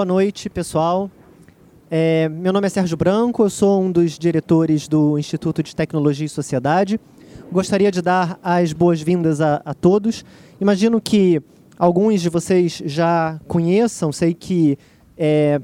[0.00, 1.10] Boa noite, pessoal.
[1.90, 6.24] É, meu nome é Sérgio Branco, eu sou um dos diretores do Instituto de Tecnologia
[6.24, 6.98] e Sociedade.
[7.52, 10.24] Gostaria de dar as boas-vindas a, a, todos.
[10.58, 11.42] Imagino que
[11.78, 14.78] alguns de vocês já conheçam, sei que
[15.18, 15.60] é,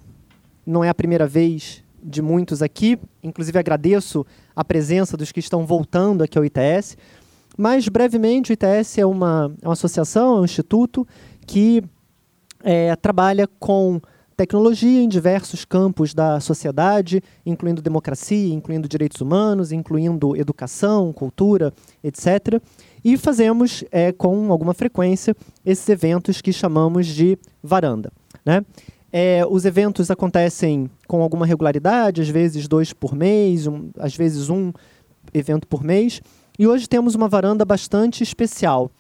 [0.67, 5.65] não é a primeira vez de muitos aqui, inclusive agradeço a presença dos que estão
[5.65, 6.99] voltando aqui ao ITS.
[7.57, 11.09] Mas, brevemente, o ITS é uma, é uma associação, é um instituto
[11.47, 11.83] que
[12.63, 13.99] é, trabalha com
[14.37, 21.73] tecnologia em diversos campos da sociedade, incluindo democracia, incluindo direitos humanos, incluindo educação, cultura,
[22.05, 22.61] etc.
[23.03, 28.13] E fazemos é, com alguma frequência esses eventos que chamamos de varanda.
[28.45, 28.65] Né?
[29.11, 34.51] É, os eventos acontecem com alguma regularidade, às vezes dois por mês, um, às vezes
[34.51, 34.73] um
[35.33, 36.21] evento por mês.
[36.59, 38.91] E hoje temos uma varanda bastante especial.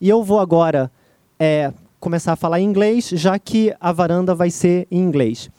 [0.00, 0.90] E eu vou agora
[1.38, 1.72] é,
[2.06, 5.50] começar a falar em inglês, já que a varanda vai ser em inglês.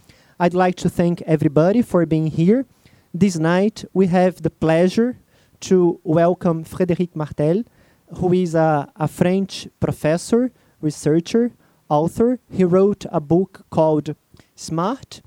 [0.42, 2.66] I'd like to thank everybody for being here.
[3.14, 5.18] This night we have the pleasure
[5.68, 7.66] to welcome Frédéric Martel,
[8.22, 10.50] who is a, a French professor,
[10.82, 11.52] researcher,
[11.90, 12.40] author.
[12.50, 14.16] He wrote a book called
[14.56, 15.22] Smart.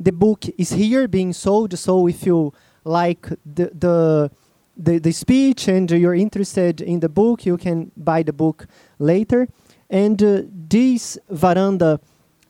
[0.00, 2.52] The book is here being sold, so if you
[2.84, 4.30] like the, the
[4.76, 8.66] the, the speech and you're interested in the book, you can buy the book
[8.98, 9.46] later.
[9.88, 12.00] And uh, this veranda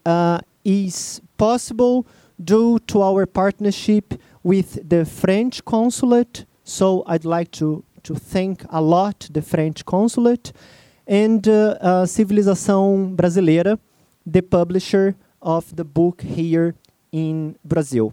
[0.05, 2.07] uh, is possible
[2.43, 6.45] due to our partnership with the French consulate.
[6.65, 10.53] So I'd like to, to thank a lot the French consulate
[11.07, 13.79] and uh, uh, Civilização Brasileira,
[14.25, 16.75] the publisher of the book here
[17.13, 18.13] in Brazil.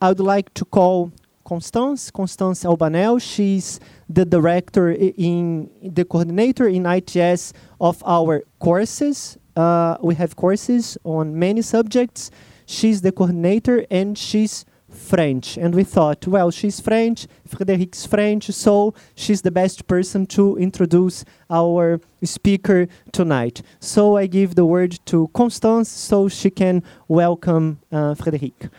[0.00, 1.12] I would like to call
[1.44, 3.18] Constance, Constance Albanel.
[3.18, 9.38] She's the director in the coordinator in ITS of our courses.
[9.56, 12.30] Uh, we have courses on many subjects.
[12.66, 15.56] She's the coordinator and she's French.
[15.56, 21.24] And we thought, well, she's French, Frédéric's French, so she's the best person to introduce
[21.50, 23.62] our speaker tonight.
[23.80, 28.70] So I give the word to Constance so she can welcome uh, Frédéric.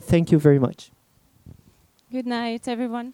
[0.00, 0.93] Thank you very much.
[2.14, 3.12] Good night, everyone.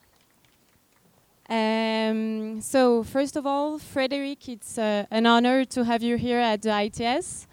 [1.48, 6.60] Um, so, first of all, Frédéric, it's uh, an honor to have you here at
[6.60, 7.46] the ITS,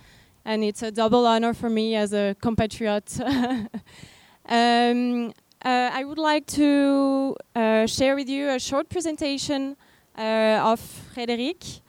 [0.44, 3.18] and it's a double honor for me as a compatriot.
[4.50, 5.30] um,
[5.64, 9.78] uh, I would like to uh, share with you a short presentation
[10.18, 10.82] uh, of
[11.16, 11.80] Frédéric.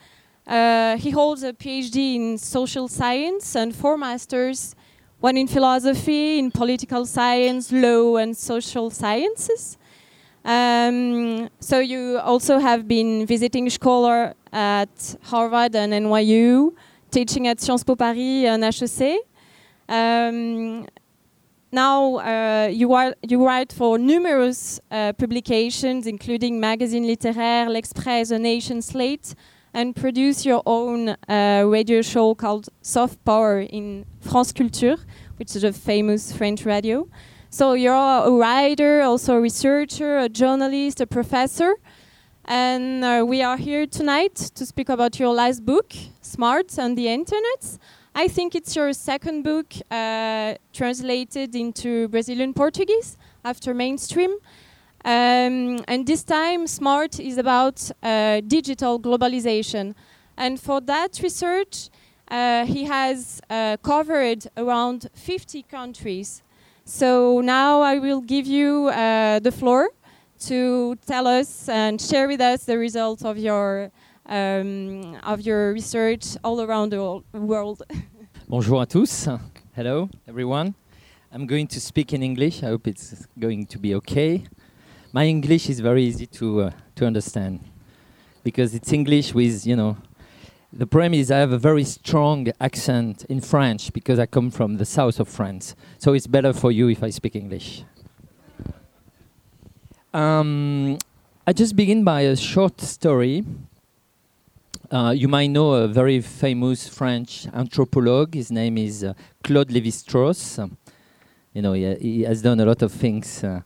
[0.47, 4.77] Uh, he holds a PhD in social science and four masters
[5.21, 9.77] one in philosophy, in political science, law, and social sciences.
[10.45, 16.73] Um, so you also have been visiting scholar at Harvard and NYU,
[17.11, 19.19] teaching at Sciences Po Paris and HEC.
[19.89, 20.87] Um,
[21.71, 28.39] now uh, you, are, you write for numerous uh, publications, including Magazine Littéraire, L'Express, The
[28.39, 29.34] Nation, Slate,
[29.78, 34.97] and produce your own uh, radio show called Soft Power in France Culture,
[35.37, 37.06] which is a famous French radio.
[37.50, 41.77] So you're a writer, also a researcher, a journalist, a professor.
[42.44, 47.06] And uh, we are here tonight to speak about your last book, Smart on the
[47.06, 47.78] Internet.
[48.16, 54.39] I think it's your second book uh, translated into Brazilian Portuguese after mainstream.
[55.04, 59.94] Um, and this time, SMART is about uh, digital globalization.
[60.36, 61.88] And for that research,
[62.31, 66.42] uh, he has uh, covered around 50 countries.
[66.84, 69.91] So now I will give you uh, the floor
[70.41, 73.91] to tell us and share with us the results of your
[74.26, 77.83] um, of your research all around the world.
[78.48, 79.28] Bonjour à tous.
[79.74, 80.74] Hello, everyone.
[81.33, 82.62] I'm going to speak in English.
[82.62, 84.44] I hope it's going to be okay.
[85.18, 87.59] My English is very easy to uh, to understand
[88.44, 89.97] because it's English with you know
[90.72, 94.76] the problem is I have a very strong accent in French because I come from
[94.76, 95.74] the south of France.
[95.98, 97.82] So it's better for you if I speak English.
[100.15, 100.98] Um,
[101.48, 103.44] I just begin by a short story.
[104.88, 108.34] Uh, you might know a very famous French anthropologue.
[108.34, 110.60] His name is uh, Claude Lévi-Strauss.
[111.54, 113.62] you know, he, he, has done a lot of things uh,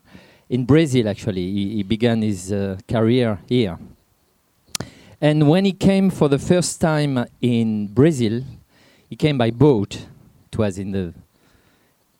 [0.52, 1.08] in Brazil.
[1.08, 3.78] Actually, he, he began his uh, career here.
[5.18, 8.42] And when he came for the first time in Brazil,
[9.08, 10.06] he came by boat.
[10.52, 11.14] It was in the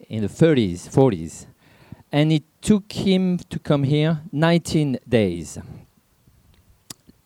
[0.08, 1.46] in the 30s, 40s,
[2.10, 5.58] and it took him to come here 19 days.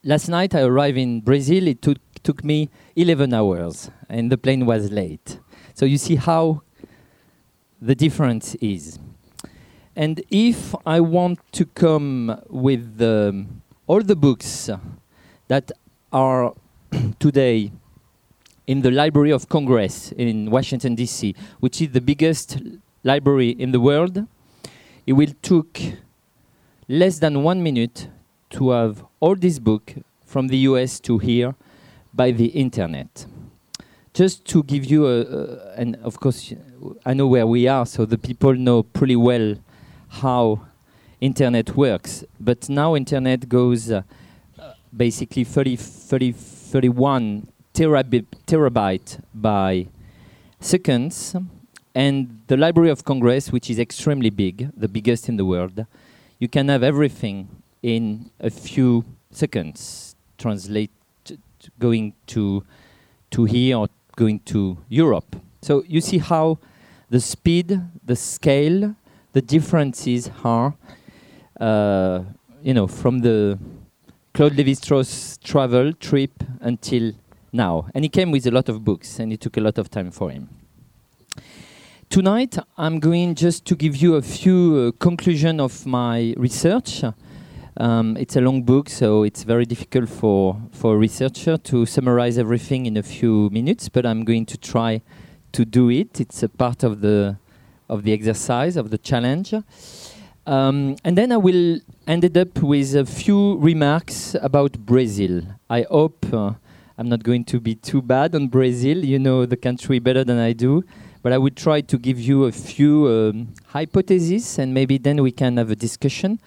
[0.04, 1.66] Last night I arrived in Brazil.
[1.68, 5.38] It took took me 11 hours, and the plane was late.
[5.74, 6.62] So you see how
[7.80, 8.98] the difference is.
[9.98, 13.00] And if I want to come with
[13.86, 14.68] all the books
[15.48, 15.72] that
[16.12, 16.52] are
[17.18, 17.72] today
[18.66, 22.58] in the Library of Congress in Washington, D.C., which is the biggest
[23.04, 24.26] library in the world,
[25.06, 25.94] it will take
[26.88, 28.08] less than one minute
[28.50, 29.94] to have all this book
[30.26, 31.54] from the US to here
[32.12, 33.24] by the internet.
[34.12, 36.52] Just to give you a, a and of course
[37.06, 39.56] I know where we are, so the people know pretty well
[40.08, 40.60] how
[41.20, 42.24] internet works.
[42.38, 44.02] But now internet goes uh,
[44.96, 49.88] basically 30, 30, 31 terabit, terabyte by
[50.60, 51.36] seconds.
[51.94, 55.86] And the Library of Congress, which is extremely big, the biggest in the world,
[56.38, 57.48] you can have everything
[57.82, 60.14] in a few seconds.
[60.36, 60.90] Translate
[61.78, 62.64] going to
[63.30, 65.36] to here or going to Europe.
[65.62, 66.58] So you see how
[67.10, 68.94] the speed, the scale,
[69.36, 70.74] the differences are,
[71.60, 72.20] uh,
[72.62, 73.58] you know, from the
[74.32, 77.12] Claude Lévi-Strauss travel trip until
[77.52, 77.86] now.
[77.94, 80.10] And he came with a lot of books, and it took a lot of time
[80.10, 80.48] for him.
[82.08, 87.04] Tonight, I'm going just to give you a few uh, conclusion of my research.
[87.76, 92.38] Um, it's a long book, so it's very difficult for, for a researcher to summarize
[92.38, 95.02] everything in a few minutes, but I'm going to try
[95.52, 96.22] to do it.
[96.22, 97.36] It's a part of the,
[97.88, 99.54] of the exercise, of the challenge.
[100.46, 105.42] Um, and then I will end it up with a few remarks about Brazil.
[105.68, 106.52] I hope uh,
[106.98, 109.04] I'm not going to be too bad on Brazil.
[109.04, 110.84] You know the country better than I do
[111.26, 115.32] but I will try to give you a few um, hypotheses, and maybe then we
[115.32, 116.38] can have a discussion.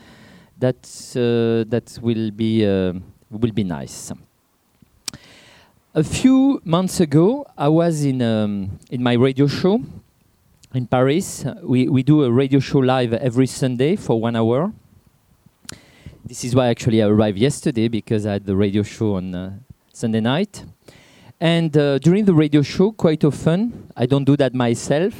[0.58, 0.80] That
[1.18, 2.94] uh, that will be uh,
[3.30, 4.14] will be nice.
[5.94, 9.84] A few months ago, I was in um, in my radio show
[10.74, 11.46] in Paris.
[11.64, 14.72] We we do a radio show live every Sunday for one hour.
[16.24, 19.54] This is why actually I arrived yesterday because I had the radio show on uh,
[19.94, 20.64] Sunday night.
[21.42, 25.14] And uh, during the radio show, quite often, I don't do that myself.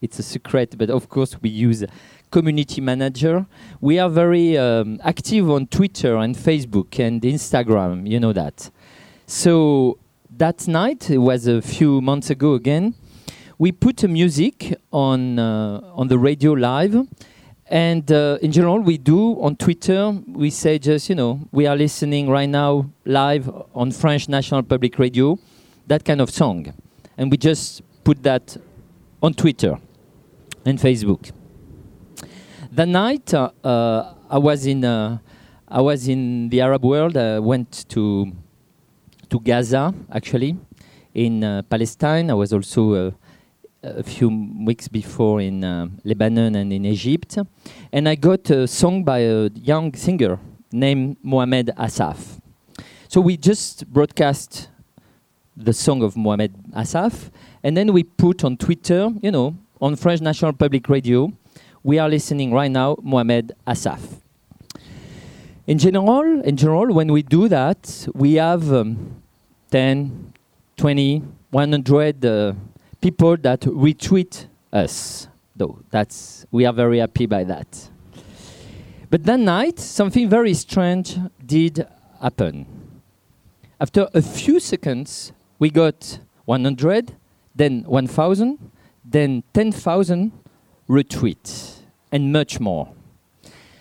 [0.00, 1.82] It's a secret, but of course, we use
[2.30, 3.46] community manager.
[3.80, 8.70] We are very um, active on Twitter and Facebook and Instagram, you know that.
[9.26, 9.98] So
[10.36, 12.94] that night, it was a few months ago again,
[13.58, 16.96] we put a music on, uh, on the radio live.
[17.66, 21.76] And uh, in general, we do on Twitter, we say just, you know, we are
[21.76, 25.38] listening right now live on French National Public Radio
[25.86, 26.72] that kind of song.
[27.16, 28.56] And we just put that
[29.22, 29.78] on Twitter
[30.64, 31.30] and Facebook.
[32.72, 35.18] That night, uh, uh, I was in uh,
[35.68, 37.16] I was in the Arab world.
[37.16, 38.32] I went to
[39.30, 40.56] to Gaza, actually,
[41.14, 42.30] in uh, Palestine.
[42.30, 43.14] I was also
[43.84, 44.28] a few
[44.64, 47.38] weeks before in uh, Lebanon and in Egypt,
[47.92, 50.38] and I got a song by a young singer
[50.72, 52.40] named Mohamed Asaf.
[53.08, 54.68] So we just broadcast
[55.56, 57.30] the song of Mohamed Asaf.
[57.62, 61.32] And then we put on Twitter, you know, on French National Public Radio,
[61.82, 64.00] we are listening right now Mohamed Asaf.
[65.66, 69.22] In general, in general, when we do that, we have um,
[69.70, 70.32] 10,
[70.76, 72.52] 20, 100 uh,
[73.04, 75.28] people that retweet us.
[75.54, 77.90] Though that's we are very happy by that.
[79.10, 81.86] But that night, something very strange did
[82.22, 82.66] happen.
[83.78, 87.14] After a few seconds, we got 100,
[87.54, 88.58] then 1,000,
[89.04, 90.32] then 10,000
[90.88, 91.80] retweets,
[92.10, 92.88] and much more.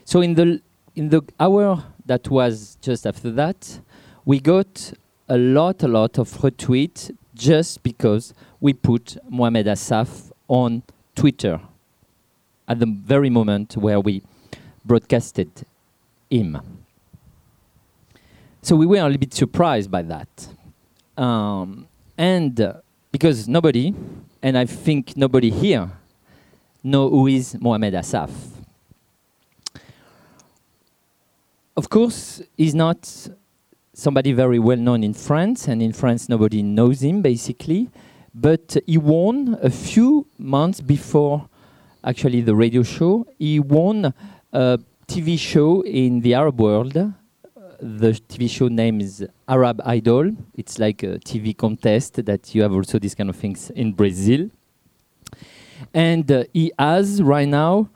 [0.03, 0.61] So in the
[0.95, 3.79] in the hour that was just after that,
[4.25, 4.91] we got
[5.29, 10.83] a lot, a lot of retweets just because we put Mohamed Asaf on
[11.15, 11.59] Twitter
[12.67, 14.21] at the very moment where we
[14.85, 15.65] broadcasted
[16.29, 16.59] him.
[18.61, 20.47] So we were a little bit surprised by that.
[21.17, 21.87] Um,
[22.17, 22.73] and uh,
[23.11, 23.93] because nobody,
[24.41, 25.91] and I think nobody here,
[26.83, 28.31] know who is Mohamed Asaf.
[31.75, 33.27] Of course, he's not
[33.93, 37.89] somebody very well known in France, and in France nobody knows him basically.
[38.35, 41.47] But he won a few months before
[42.03, 43.27] actually the radio show.
[43.37, 44.13] He won
[44.51, 47.13] a TV show in the Arab world
[47.83, 50.31] the TV show name is Arab Idol.
[50.55, 54.49] It's like a TV contest that you have also these kind of things in Brazil.
[55.93, 57.89] And uh, he has right now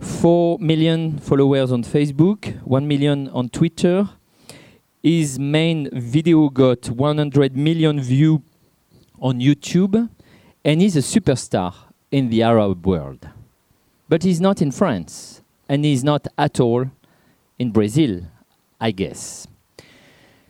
[0.00, 4.08] 4 million followers on Facebook, 1 million on Twitter.
[5.02, 8.40] His main video got 100 million views
[9.20, 10.08] on YouTube,
[10.64, 11.72] and he's a superstar
[12.10, 13.28] in the Arab world.
[14.08, 16.90] But he's not in France, and he's not at all
[17.58, 18.22] in Brazil,
[18.80, 19.46] I guess.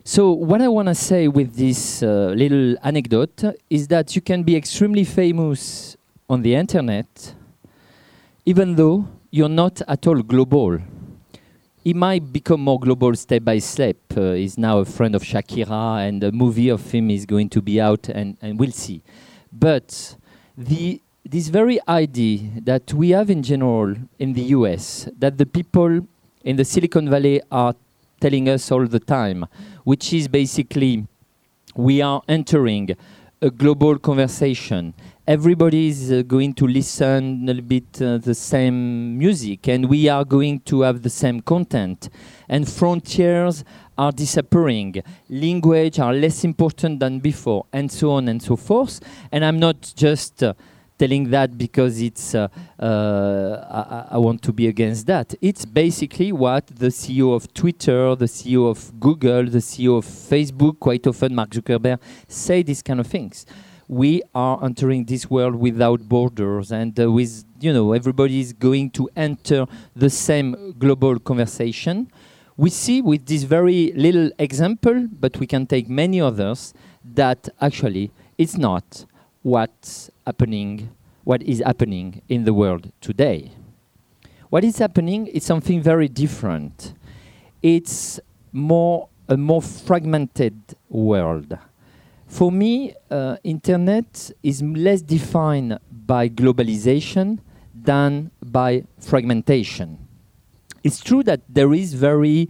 [0.03, 4.41] So, what I want to say with this uh, little anecdote is that you can
[4.41, 5.95] be extremely famous
[6.27, 7.35] on the internet,
[8.45, 10.79] even though you're not at all global.
[11.83, 13.97] He might become more global step by step.
[14.15, 17.61] Uh, he's now a friend of Shakira, and a movie of him is going to
[17.61, 19.01] be out, and, and we'll see.
[19.51, 20.15] But
[20.57, 26.07] the this very idea that we have in general in the US, that the people
[26.43, 27.75] in the Silicon Valley are
[28.19, 29.45] telling us all the time,
[29.83, 31.05] which is basically
[31.75, 32.95] we are entering
[33.41, 34.93] a global conversation.
[35.25, 40.09] Everybody is uh, going to listen a little bit uh, the same music, and we
[40.09, 42.09] are going to have the same content.
[42.49, 43.63] And frontiers
[43.97, 45.01] are disappearing.
[45.29, 48.99] Language are less important than before, and so on and so forth.
[49.31, 50.53] And I'm not just uh,
[50.99, 55.33] telling that because it's uh, uh, I, I, want to be against that.
[55.41, 60.77] It's basically what the CEO of Twitter, the CEO of Google, the CEO of Facebook,
[60.79, 63.45] quite often Mark Zuckerberg, say these kind of things.
[63.87, 68.91] We are entering this world without borders, and uh, with you know everybody is going
[68.91, 69.65] to enter
[69.95, 72.11] the same global conversation.
[72.57, 76.73] We see with this very little example, but we can take many others,
[77.15, 79.05] that actually it's not
[79.49, 80.89] what's happening,
[81.23, 83.51] what is happening in the world today.
[84.49, 86.93] What is happening is something very different.
[87.61, 88.19] It's
[88.51, 91.57] more a more fragmented world.
[92.25, 97.39] For me, uh, internet is less defined by globalization
[97.73, 99.97] than by fragmentation.
[100.83, 102.49] It's true that there is very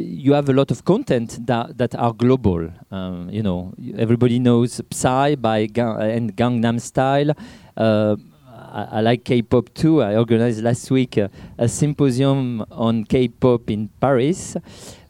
[0.00, 2.70] you have a lot of content that, that are global.
[2.90, 7.30] Um, you know, everybody knows Psy by Ga and Gangnam Style.
[7.76, 8.16] Uh,
[8.46, 10.02] I, I, like K-pop too.
[10.02, 11.28] I organized last week uh,
[11.58, 14.56] a symposium on K-pop in Paris,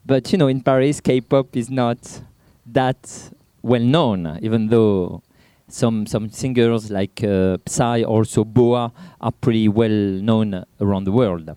[0.06, 2.20] but you know, in Paris, K-pop is not
[2.66, 3.30] that
[3.62, 5.23] well known, even though
[5.68, 11.56] some some singers like uh, Psy, also Boa, are pretty well known around the world.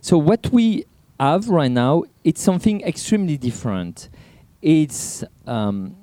[0.00, 0.84] So what we
[1.18, 4.08] have right now, it's something extremely different.
[4.62, 5.96] It's um,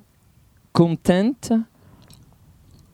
[0.73, 1.51] content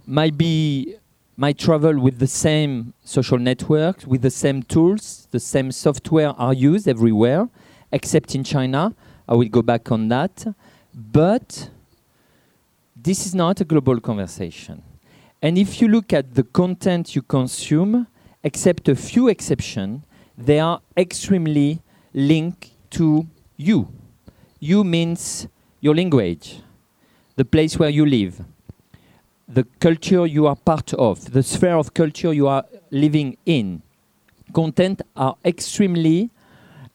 [0.05, 0.95] might be
[1.37, 6.53] might travel with the same social networks, with the same tools, the same software are
[6.53, 7.47] used everywhere,
[7.93, 8.93] except in China.
[9.25, 10.45] I will go back on that.
[10.93, 11.69] But
[12.93, 14.83] this is not a global conversation.
[15.41, 18.07] And if you look at the content you consume,
[18.43, 20.03] except a few exceptions,
[20.37, 21.79] they are extremely
[22.13, 23.87] link to you.
[24.59, 25.47] You means
[25.79, 26.61] your language,
[27.35, 28.43] the place where you live,
[29.47, 33.81] the culture you are part of, the sphere of culture you are living in.
[34.53, 36.29] Content are extremely,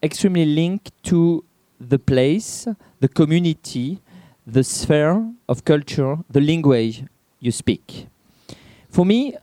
[0.02, 1.44] extremely linked to
[1.80, 2.66] the place,
[3.00, 4.00] the community,
[4.46, 7.04] the sphere of culture, the language
[7.40, 8.06] you speak.
[8.90, 9.34] For me,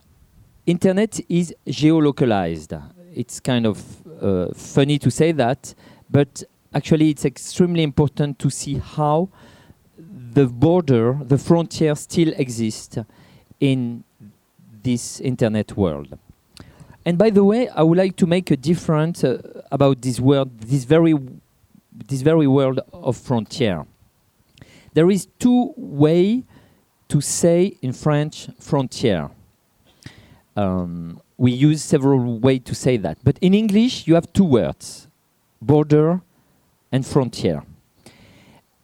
[0.65, 2.81] internet is geolocalized.
[3.13, 4.00] It's kind of
[4.53, 5.73] funny to say that,
[6.09, 9.29] but actually it's extremely important to see how
[10.33, 12.97] the border, the frontier still exists
[13.59, 14.03] in
[14.83, 16.17] this internet world.
[17.05, 20.59] And by the way, I would like to make a difference uh, about this world,
[20.59, 21.15] this very,
[22.07, 23.85] this very world of frontier.
[24.93, 26.43] There is two way
[27.07, 29.29] to say in French frontier.
[30.55, 33.17] Um, we use several ways to say that.
[33.24, 35.07] But in English, you have two words
[35.60, 36.21] border
[36.91, 37.63] and frontier.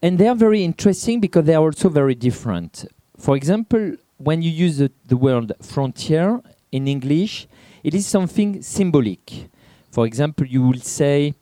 [0.01, 2.85] And they are very interesting because they are also very different.
[3.15, 7.47] For example, when you use the, the word frontier in English,
[7.83, 9.49] it is something symbolic.
[9.91, 11.35] For example, you will say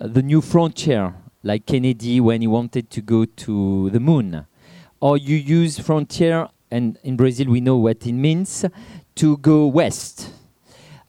[0.00, 4.44] uh, the new frontier, like Kennedy when he wanted to go to the moon.
[4.98, 8.64] Or you use frontier, and in Brazil we know what it means,
[9.14, 10.32] to go west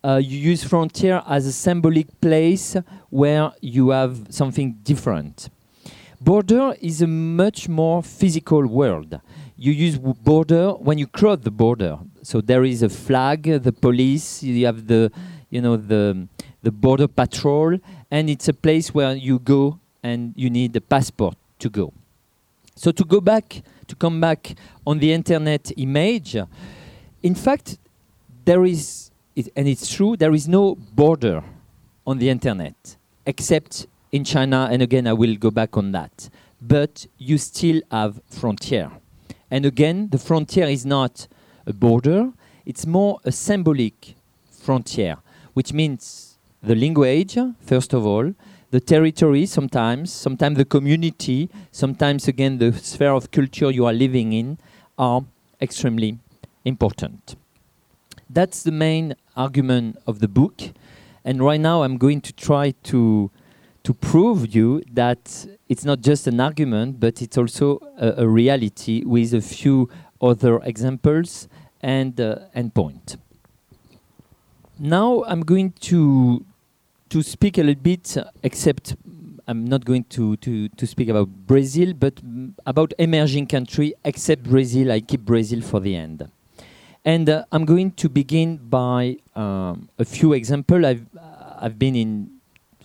[0.03, 2.75] uh, you use frontier as a symbolic place
[3.10, 5.50] where you have something different.
[6.22, 9.20] Border is a much more physical world.
[9.58, 12.00] You use border when you cross the border.
[12.24, 15.12] So there is a flag, the police, you have the,
[15.50, 16.27] you know, the,
[16.62, 17.77] the border patrol,
[18.12, 21.94] and it's a place where you go and you need a passport to go.
[22.75, 24.56] So to go back, to come back
[24.88, 26.38] on the internet image,
[27.22, 27.77] in fact,
[28.46, 29.09] there is
[29.39, 31.43] it, and it's true, there is no border
[32.05, 36.29] on the internet except in China, and again, I will go back on that.
[36.62, 38.91] But you still have frontier.
[39.51, 41.27] And again, the frontier is not
[41.65, 42.31] a border,
[42.65, 44.15] it's more a symbolic
[44.50, 45.17] frontier,
[45.53, 48.34] which means the language, first of all,
[48.72, 54.34] the territory sometimes, sometimes the community, sometimes again the sphere of culture you are living
[54.34, 54.58] in
[54.98, 55.24] are
[55.62, 56.19] extremely
[56.65, 57.36] important.
[58.29, 60.62] That's the main argument of the book.
[61.25, 63.31] And right now I'm going to try to
[63.81, 69.03] to prove you that it's not just an argument, but it's also a, a reality
[69.05, 69.89] with a few
[70.21, 71.48] other examples
[71.81, 73.17] and uh, endpoint.
[74.77, 76.45] Now I'm going to
[77.09, 78.95] to speak a little bit, except
[79.48, 82.21] I'm not going to, to, to speak about Brazil, but
[82.67, 84.91] about emerging country, except Brazil.
[84.91, 86.29] I keep Brazil for the end.
[87.10, 90.86] And uh, I'm going to begin by um, a few examples.
[90.86, 91.08] I've,
[91.60, 92.30] I've been in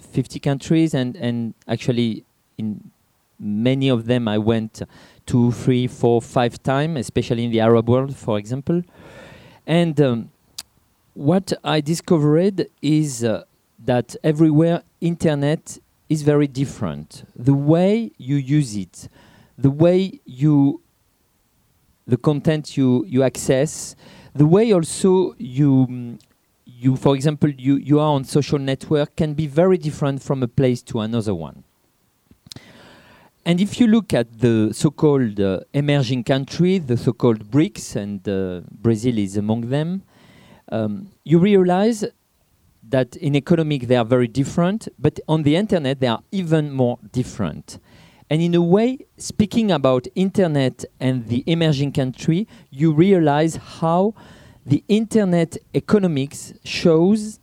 [0.01, 2.25] 50 countries, and, and actually,
[2.57, 2.91] in
[3.39, 4.81] many of them, I went
[5.27, 8.81] two, three, four, five times, especially in the Arab world, for example.
[9.67, 10.31] And um,
[11.13, 13.45] what I discovered is uh,
[13.85, 15.77] that everywhere internet
[16.09, 17.29] is very different.
[17.37, 19.07] The way you use it,
[19.59, 20.81] the way you
[22.07, 23.97] the content you you access,
[24.35, 26.19] the way also you
[26.65, 30.49] you for example you you are on social network can be very different from a
[30.49, 31.65] place to another one.
[33.47, 38.63] And if you look at the so-called uh, emerging countries, the so-called BRICS, and uh,
[38.71, 40.03] Brazil is among them,
[40.73, 42.07] um, you realize
[42.89, 46.99] that in economic they are very different, but on the internet they are even more
[47.13, 47.79] different.
[48.31, 54.15] And in a way, speaking about internet and the emerging country, you realize how
[54.65, 57.39] the internet economics shows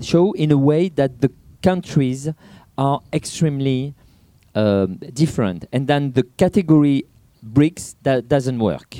[0.00, 1.30] show in a way that the
[1.62, 2.28] countries
[2.78, 3.94] are extremely
[4.54, 7.04] um, different, and then the category
[7.44, 8.96] BRICS that doesn't work.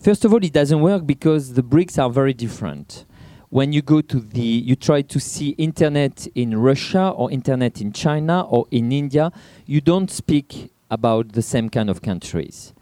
[0.00, 3.04] First of all, it doesn't work because the BRICS are very different
[3.52, 7.92] when you go to the, you try to see internet in Russia or internet in
[7.92, 9.30] China or in India,
[9.66, 12.72] you don't speak about the same kind of countries.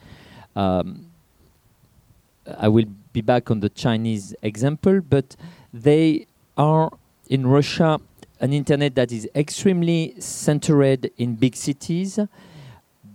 [0.54, 1.06] Um,
[2.56, 5.34] I will be back on the Chinese example, but
[5.74, 6.88] they are
[7.28, 8.00] in Russia
[8.38, 12.16] an internet that is extremely centered in big cities.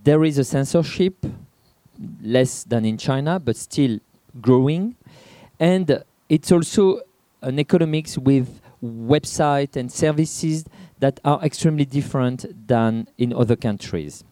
[0.03, 1.25] There is a censorship,
[2.21, 3.99] less than in China, but still
[4.41, 4.97] growing.
[5.57, 6.99] And it's also
[7.45, 10.65] an economics with website and services
[10.99, 14.23] that are extremely different than in other countries.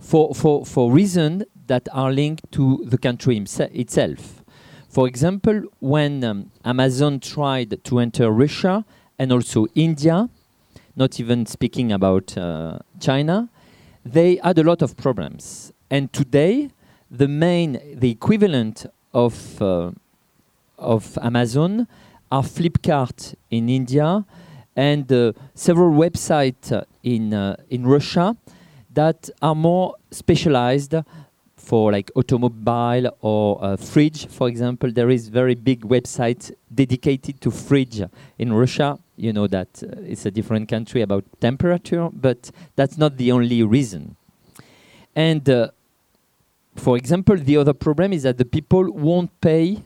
[0.00, 4.42] For, for, for reasons that are linked to the country itself.
[4.88, 8.84] For example, when um, Amazon tried to enter Russia
[9.18, 10.28] and also India,
[10.96, 13.48] not even speaking about uh, China,
[14.04, 15.72] they had a lot of problems.
[15.88, 16.70] And today,
[17.10, 19.92] the main, the equivalent of uh,
[20.82, 21.86] of Amazon
[22.30, 24.24] are Flipkart in India
[24.76, 28.36] and uh, several websites uh, in uh, in Russia
[28.94, 30.94] that are more specialized
[31.56, 34.90] for like automobile or uh, fridge, for example.
[34.90, 38.02] There is very big website dedicated to fridge
[38.38, 38.98] in Russia.
[39.16, 43.62] You know that uh, it's a different country about temperature, but that's not the only
[43.62, 44.16] reason.
[45.14, 45.70] And uh,
[46.74, 49.82] for example, the other problem is that the people won't pay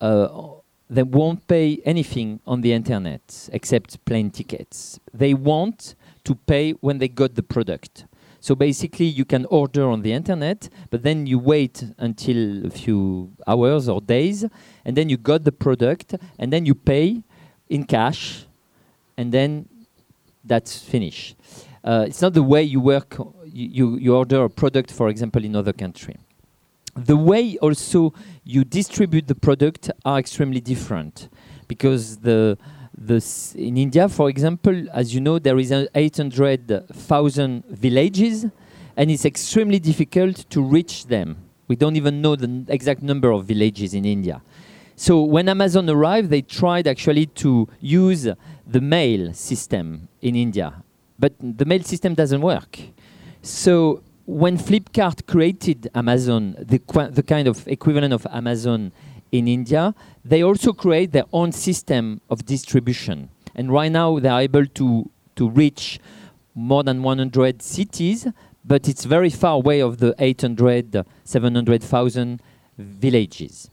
[0.00, 5.00] they won't pay anything on the internet except plane tickets.
[5.12, 8.06] They want to pay when they got the product.
[8.40, 13.32] So basically, you can order on the internet, but then you wait until a few
[13.46, 14.44] hours or days,
[14.84, 17.22] and then you got the product, and then you pay
[17.68, 18.46] in cash,
[19.16, 19.68] and then
[20.44, 21.34] that's finished.
[21.82, 23.16] Uh, it's not the way you work.
[23.46, 26.16] You, you, you order a product, for example, in other country
[26.96, 31.28] the way also you distribute the product are extremely different
[31.68, 32.58] because the
[32.96, 33.22] the
[33.54, 38.46] in India, for example, as you know, there is 800,000 villages,
[38.96, 41.36] and it's extremely difficult to reach them.
[41.68, 44.40] We don't even know the exact number of villages in India.
[44.94, 48.28] So when Amazon arrived, they tried actually to use
[48.66, 50.82] the mail system in India,
[51.18, 52.78] but the mail system doesn't work.
[53.42, 56.80] So when Flipkart created Amazon, the,
[57.12, 58.92] the kind of equivalent of Amazon
[59.30, 63.28] in India, they also create their own system of distribution.
[63.54, 66.00] And right now they are able to, to reach
[66.54, 68.26] more than 100 cities,
[68.64, 72.42] but it's very far away of the 800, 700,000
[72.78, 73.70] villages.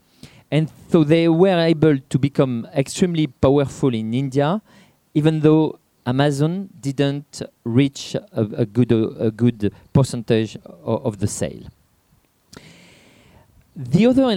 [0.51, 4.61] And so they were able to become extremely powerful in India,
[5.15, 11.63] even though Amazon didn't reach a, a good, a good percentage of, of the sale.
[13.75, 14.29] the other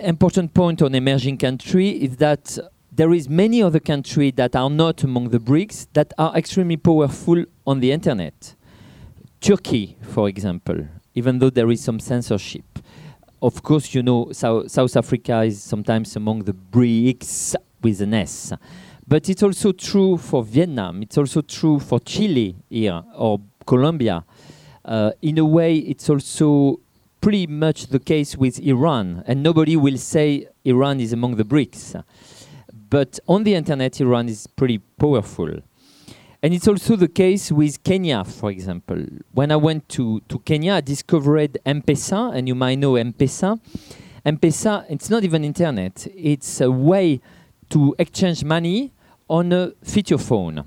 [0.00, 2.58] important point on emerging country is that
[2.90, 7.44] there is many other countries that are not among the BRICS that are extremely powerful
[7.66, 8.54] on the internet.
[9.40, 12.64] Turkey, for example, even though there is some censorship.
[13.40, 18.52] Of course, you know, South, South Africa is sometimes among the BRICS with an S.
[19.06, 24.24] But it's also true for Vietnam, it's also true for Chile here, or Colombia.
[24.84, 26.80] Uh, in a way, it's also
[27.20, 32.02] pretty much the case with Iran, and nobody will say Iran is among the BRICS.
[32.90, 35.62] But on the internet, Iran is pretty powerful.
[36.42, 39.06] And it's also the case with Kenya, for example.
[39.32, 43.60] When I went to, to Kenya, I discovered M-Pesa, and you might know M-Pesa.
[44.24, 46.06] M-Pesa, it's not even internet.
[46.16, 47.20] It's a way
[47.72, 48.92] to exchange money
[49.28, 50.64] on a feature phone.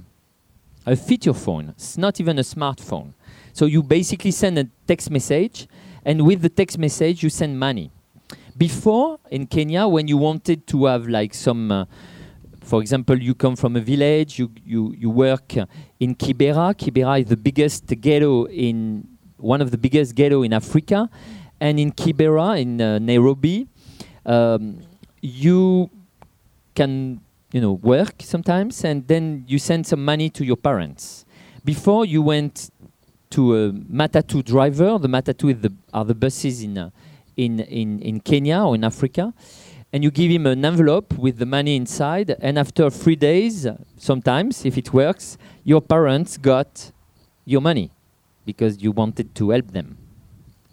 [0.86, 1.70] A feature phone.
[1.70, 3.14] It's not even a smartphone.
[3.54, 5.68] So you basically send a text message,
[6.04, 7.92] and with the text message, you send money.
[8.58, 11.86] Before, in Kenya, when you wanted to have like some uh,
[12.66, 15.54] for example, you come from a village, you, you, you work
[16.00, 16.74] in Kibera.
[16.74, 21.08] Kibera is the biggest ghetto in, one of the biggest ghetto in Africa.
[21.60, 23.68] And in Kibera, in uh, Nairobi,
[24.26, 24.82] um,
[25.22, 25.92] you
[26.76, 31.26] can, you know, work sometimes and then you send some money to your parents.
[31.64, 32.70] Before you went
[33.32, 36.90] to a matatu driver, the matatu the, are the buses in, uh,
[37.36, 39.34] in, in, in Kenya or in Africa
[39.96, 44.66] and you give him an envelope with the money inside, and after three days, sometimes,
[44.66, 46.92] if it works, your parents got
[47.46, 47.92] your money
[48.46, 49.98] because you wanted to help them.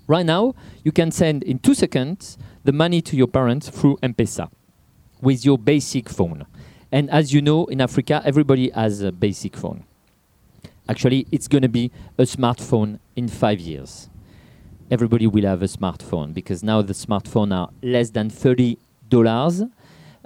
[0.08, 4.50] Right now, you can send in two seconds the money to your parents through M-Pesa
[5.22, 6.44] with your basic phone.
[6.90, 9.84] And as you know, in Africa, everybody has a basic phone.
[10.88, 14.10] Actually, it's going to be a smartphone in five years.
[14.90, 18.76] Everybody will have a smartphone because now the smartphones are less than 30
[19.08, 19.62] dollars.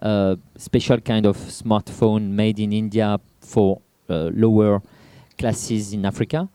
[0.02, 3.80] Uh, special kind of smartphone made in India for
[4.10, 4.82] uh, lower
[5.38, 6.48] classes in Africa.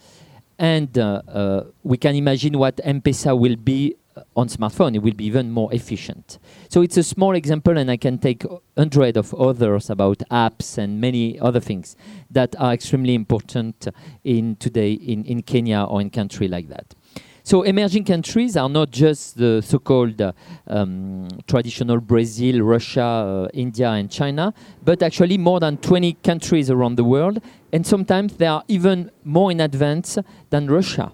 [0.59, 3.95] And uh, uh we can imagine what M-Pesa will be
[4.35, 4.95] on smartphone.
[4.95, 6.39] It will be even more efficient.
[6.69, 8.45] So it's a small example, and I can take
[8.77, 11.95] hundred of others about apps and many other things
[12.29, 13.87] that are extremely important
[14.23, 16.95] in today in, in Kenya or in country like that.
[17.43, 20.31] So emerging countries are not just the so-called uh,
[20.67, 24.53] um, traditional Brazil, Russia, uh, India, and China,
[24.83, 27.41] but actually more than 20 countries around the world,
[27.73, 30.19] and sometimes they are even more in advance
[30.51, 31.11] than Russia,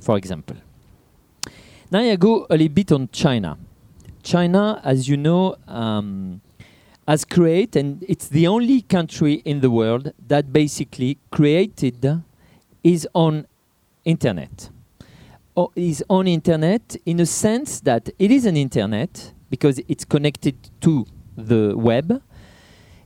[0.00, 0.56] for example.
[1.90, 3.58] Now I go a little bit on China.
[4.22, 6.40] China, as you know, um,
[7.06, 12.22] has created, and it's the only country in the world that basically created
[12.82, 13.46] its own
[14.04, 14.70] internet
[15.74, 21.06] is on internet in a sense that it is an internet because it's connected to
[21.36, 22.22] the web.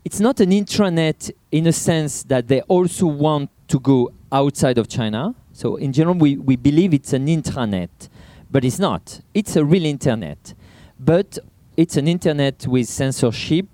[0.05, 4.89] It's not an intranet in a sense that they also want to go outside of
[4.89, 5.35] China.
[5.53, 8.09] So in general, we, we believe it's an intranet,
[8.51, 9.21] but it's not.
[9.35, 10.55] It's a real internet,
[10.99, 11.39] but
[11.77, 13.67] it's an internet with censorship,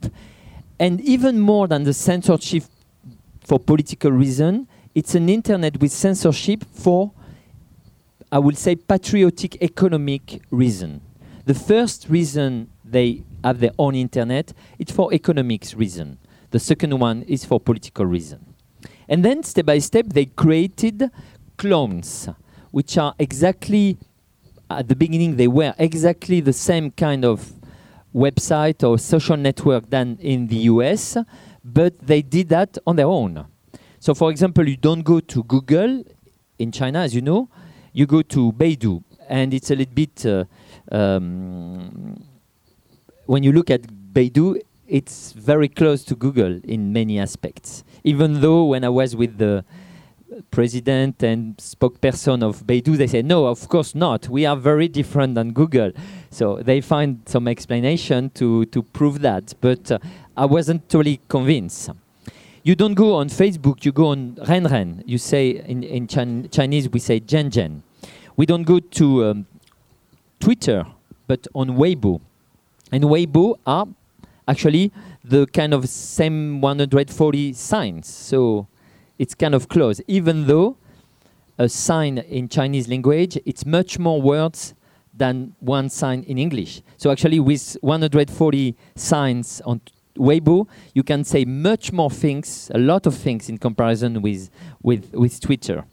[0.79, 2.65] and even more than the censorship
[3.45, 7.13] for political reason, it's an internet with censorship for
[8.31, 11.01] I will say patriotic economic reason.
[11.45, 16.19] The first reason they have their own internet is for economics reason.
[16.51, 18.55] The second one is for political reason.
[19.09, 21.11] And then step by step they created
[21.57, 22.29] clones,
[22.73, 23.97] which are exactly
[24.71, 27.53] at the beginning they were exactly the same kind of
[28.15, 31.17] website or social network than in the US,
[31.65, 33.47] but they did that on their own.
[33.99, 36.05] So for example, you don't go to Google
[36.59, 37.49] in China, as you know,
[37.93, 40.25] you go to Baidu, and it's a little bit.
[40.25, 40.45] Uh,
[40.91, 42.23] um,
[43.27, 47.85] when you look at Baidu, it's very close to Google in many aspects.
[48.05, 49.65] Even though when I was with the
[50.51, 54.29] president and spokesperson of Baidu, they say, no, of course not.
[54.29, 55.93] We are very different than Google.
[56.31, 59.55] So they find some explanation to, to prove that.
[59.61, 59.99] But uh,
[60.37, 61.91] I wasn't totally convinced.
[62.63, 65.03] You don't go on Facebook, you go on Renren.
[65.07, 67.83] You say, in, in Chin- Chinese, we say Zhen Zhen.
[68.37, 69.47] We don't go to um,
[70.41, 70.85] Twitter,
[71.27, 72.21] but on Weibo.
[72.93, 73.87] And Weibo are
[74.49, 74.93] actually
[75.25, 78.09] the kind of same 140 signs.
[78.09, 78.67] So
[79.19, 80.77] it's kind of close, even though
[81.59, 84.75] a sign in Chinese language, it's much more words
[85.15, 86.83] than one sign in English.
[86.99, 89.81] So actually, with 140 signs on
[90.17, 94.51] Weibo, you can say much more things, a lot of things in comparison with,
[94.83, 95.85] with, with Twitter.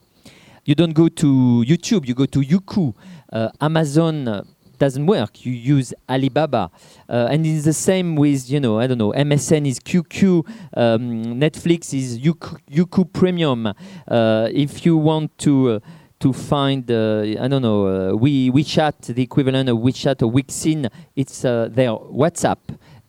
[0.65, 2.93] You don't go to YouTube, you go to Youku.
[3.31, 4.43] Uh, Amazon uh,
[4.77, 5.45] doesn't work.
[5.45, 6.69] You use Alibaba,
[7.09, 11.39] uh, and it's the same with you know I don't know MSN is QQ, um,
[11.39, 13.67] Netflix is Youku, Premium.
[13.67, 15.79] Uh, if you want to uh,
[16.19, 20.89] to find uh, I don't know uh, we WeChat, the equivalent of WeChat or Weixin,
[21.15, 22.59] it's uh, their WhatsApp.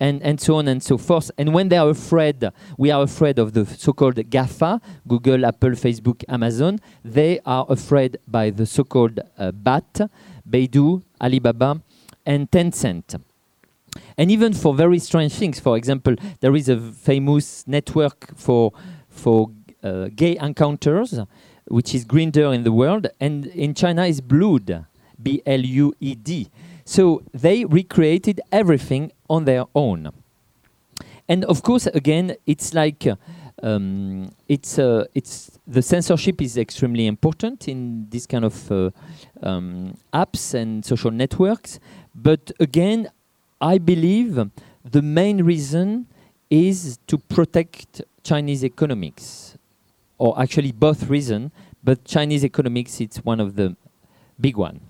[0.01, 1.31] And, and so on and so forth.
[1.39, 6.25] And when they are afraid, we are afraid of the so-called GAFA, Google, Apple, Facebook,
[6.29, 6.81] Amazon.
[7.05, 10.01] They are afraid by the so-called uh, BAT,
[10.49, 11.81] Baidu, Alibaba,
[12.27, 13.21] and Tencent.
[14.17, 18.73] And even for very strange things, for example, there is a famous network for
[19.09, 19.51] for
[19.83, 21.21] uh, gay encounters,
[21.67, 24.85] which is Grindr in the world, and in China is Blued,
[25.23, 26.49] B-L-U-E-D.
[26.85, 30.11] So they recreated everything on their own.
[31.29, 33.07] And of course, again, it's like
[33.63, 38.91] um, it's uh, it's the censorship is extremely important in this kind of uh,
[39.43, 41.79] um, apps and social networks.
[42.15, 43.09] But again,
[43.61, 44.39] I believe
[44.85, 46.07] the main reason
[46.51, 49.57] is to protect Chinese economics,
[50.19, 51.51] or actually both reasons.
[51.83, 53.77] But Chinese economics, it's one of the
[54.41, 54.81] big one.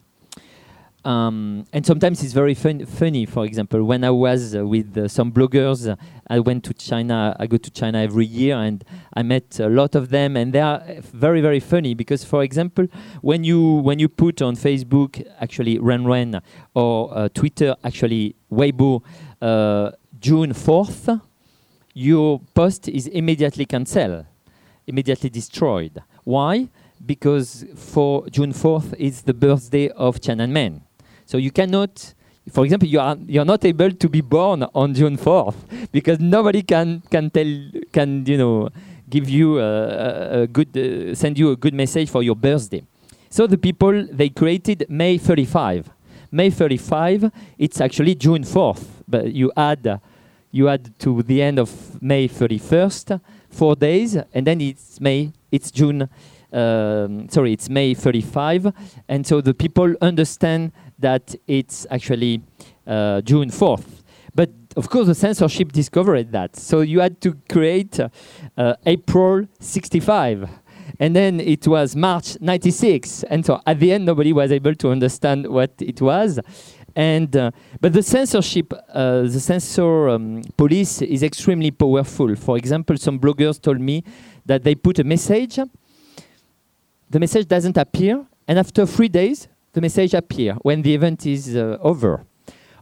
[1.04, 3.26] Um, and sometimes it's very fun funny.
[3.26, 5.96] For example, when I was uh, with uh, some bloggers, uh,
[6.28, 7.36] I went to China.
[7.38, 10.60] I go to China every year, and I met a lot of them, and they
[10.60, 12.86] are very, very funny because, for example,
[13.20, 16.40] when you when you put on Facebook actually Ren Ren
[16.74, 19.02] or uh, Twitter actually Weibo
[19.42, 21.10] uh, June fourth,
[21.92, 24.24] your post is immediately cancelled,
[24.86, 26.02] immediately destroyed.
[26.24, 26.70] Why?
[27.04, 30.80] Because for June 4th is the birthday of Tiananmen.
[31.26, 32.14] So you cannot,
[32.50, 35.54] for example, you are you're not able to be born on June 4th
[35.92, 37.50] because nobody can can tell
[37.92, 38.68] can you know
[39.08, 42.82] give you a, a, good uh, send you a good message for your birthday.
[43.30, 45.90] So the people they created May 35.
[46.30, 50.00] May 35, it's actually June 4th, but you add
[50.50, 53.20] you add to the end of May 31st
[53.54, 56.08] four days, and then it's May, it's June.
[56.54, 58.72] Um, sorry, it's May 35,
[59.08, 62.42] and so the people understand that it's actually
[62.86, 64.02] uh, June 4th.
[64.34, 66.56] But of course, the censorship discovered that.
[66.56, 68.00] So you had to create
[68.56, 70.48] uh, April 65.
[71.00, 73.24] And then it was March 96.
[73.24, 76.40] And so at the end, nobody was able to understand what it was.
[76.96, 82.36] And, uh, but the censorship, uh, the censor um, police is extremely powerful.
[82.36, 84.04] For example, some bloggers told me
[84.46, 85.58] that they put a message,
[87.14, 91.54] the message doesn't appear, and after three days, the message appear when the event is
[91.54, 92.26] uh, over.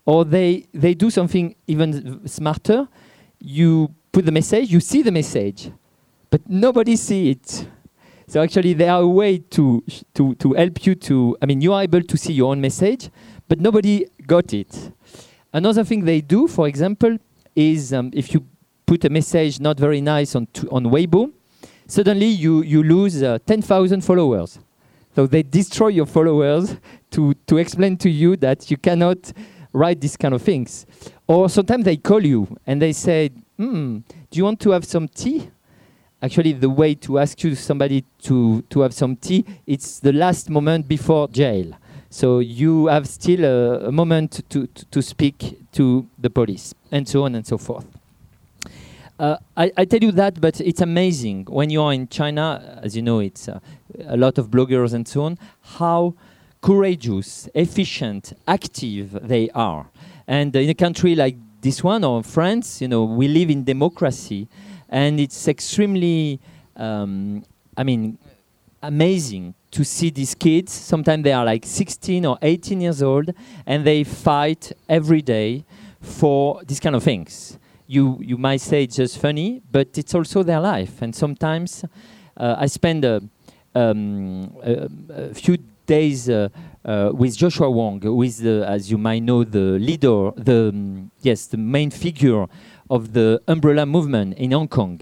[0.06, 2.88] Or they, they do something even smarter.
[3.40, 5.70] You put the message, you see the message,
[6.30, 7.68] but nobody see it.
[8.26, 11.74] So actually, there are a way to, to, to help you to, I mean, you
[11.74, 13.10] are able to see your own message,
[13.48, 14.92] but nobody got it.
[15.52, 17.18] Another thing they do, for example,
[17.54, 18.46] is um, if you
[18.86, 21.32] put a message not very nice on, on Weibo,
[21.86, 24.58] suddenly you, you lose uh, 10,000 followers.
[25.14, 26.76] So they destroy your followers
[27.10, 29.32] to, to explain to you that you cannot
[29.72, 30.86] write these kind of things.
[31.26, 33.98] Or sometimes they call you and they say, hmm,
[34.30, 35.50] do you want to have some tea?
[36.22, 40.48] Actually, the way to ask you somebody to, to have some tea, it's the last
[40.48, 41.72] moment before jail.
[42.10, 47.08] So you have still a, a moment to, to, to speak to the police, and
[47.08, 47.86] so on and so forth.
[49.18, 52.80] Uh, I, I, tell you that, but it's amazing when you are in China.
[52.82, 53.60] As you know, it's uh,
[54.06, 55.38] a lot of bloggers and so on.
[55.60, 56.14] How
[56.62, 59.90] courageous, efficient, active they are,
[60.26, 64.48] and in a country like this one or France, you know, we live in democracy,
[64.88, 66.40] and it's extremely,
[66.76, 67.44] um,
[67.76, 68.18] I mean,
[68.82, 70.72] amazing to see these kids.
[70.72, 73.30] Sometimes they are like 16 or 18 years old,
[73.66, 75.64] and they fight every day
[76.00, 80.42] for these kind of things you you might say it's just funny, but it's also
[80.42, 81.02] their life.
[81.02, 81.84] And sometimes
[82.36, 83.22] uh, I spend a,
[83.74, 86.48] um, a, a few days uh,
[86.84, 91.10] uh, with Joshua Wong, who is, the, as you might know, the leader, the um,
[91.20, 92.46] yes, the main figure
[92.88, 95.00] of the umbrella movement in Hong Kong,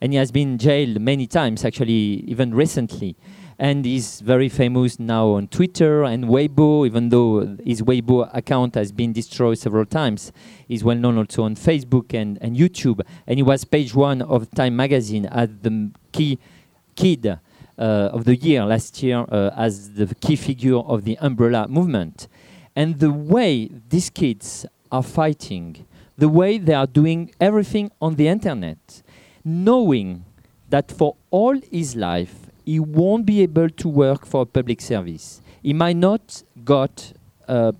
[0.00, 3.16] and he has been jailed many times, actually, even recently
[3.62, 8.90] and he's very famous now on Twitter and Weibo, even though his Weibo account has
[8.90, 10.32] been destroyed several times.
[10.66, 14.50] He's well known also on Facebook and, and YouTube, and he was page one of
[14.50, 16.40] Time magazine as the key
[16.96, 17.38] kid uh,
[17.78, 22.26] of the year last year uh, as the key figure of the umbrella movement.
[22.74, 25.86] And the way these kids are fighting,
[26.18, 29.02] the way they are doing everything on the internet,
[29.44, 30.24] knowing
[30.68, 35.40] that for all his life he won't be able to work for a public service.
[35.62, 37.12] He might not got
[37.48, 37.74] a,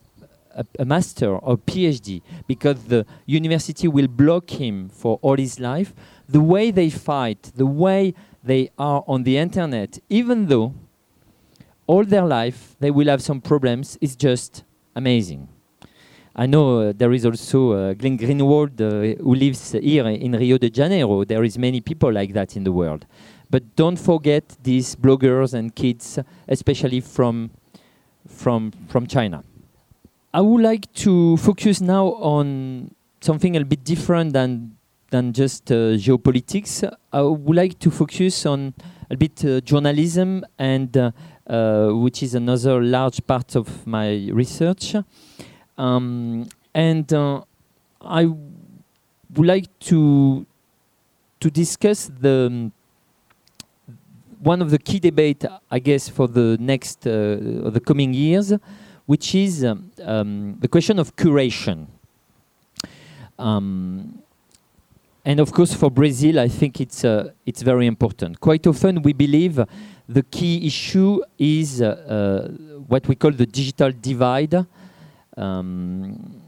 [0.79, 5.95] a master or PhD because the university will block him for all his life.
[6.29, 10.75] The way they fight, the way they are on the internet, even though
[11.87, 14.64] all their life they will have some problems, is just
[14.95, 15.49] amazing.
[16.35, 20.57] I know uh, there is also uh, Glenn Greenwald uh, who lives here in Rio
[20.57, 21.25] de Janeiro.
[21.25, 23.05] There is many people like that in the world.
[23.53, 27.51] But don't forget these bloggers and kids, especially from,
[28.27, 29.45] from, from China.
[30.33, 34.79] I would like to focus now on something a bit different than,
[35.11, 36.91] than just uh, geopolitics.
[37.12, 38.73] I would like to focus on
[39.11, 41.11] a bit uh, journalism, and uh,
[41.47, 44.97] uh which is another large part of my research.
[45.77, 47.43] Um, and uh,
[48.01, 50.47] I would like to
[51.41, 52.71] to discuss the
[54.42, 58.52] one of the key debate, I guess, for the next uh, the coming years,
[59.07, 61.87] which is um, um, the question of curation.
[63.38, 64.22] Um,
[65.24, 68.40] and of course, for Brazil, I think it's uh, it's very important.
[68.40, 69.64] Quite often, we believe
[70.09, 72.48] the key issue is uh, uh
[72.88, 74.66] what we call the digital divide,
[75.37, 76.42] um,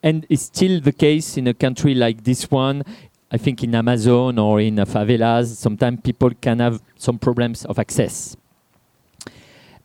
[0.00, 2.84] and it's still the case in a country like this one.
[3.32, 8.36] I think in Amazon or in favelas, sometimes people can have some problems of access.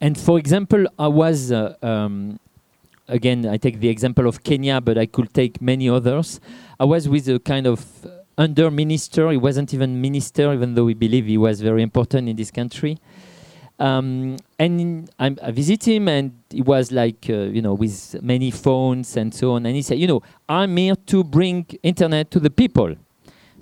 [0.00, 2.38] And for example, I was, uh, um,
[3.08, 6.40] again, I take the example of Kenya, but I could take many others.
[6.78, 7.84] I was with a kind of
[8.38, 12.36] under minister, he wasn't even minister, even though we believe he was very important in
[12.36, 12.98] this country.
[13.78, 18.50] Um, and I, I visit him, and he was like, uh, you know, with many
[18.50, 19.66] phones and so on.
[19.66, 22.96] And he said, you know, I'm here to bring internet to the people.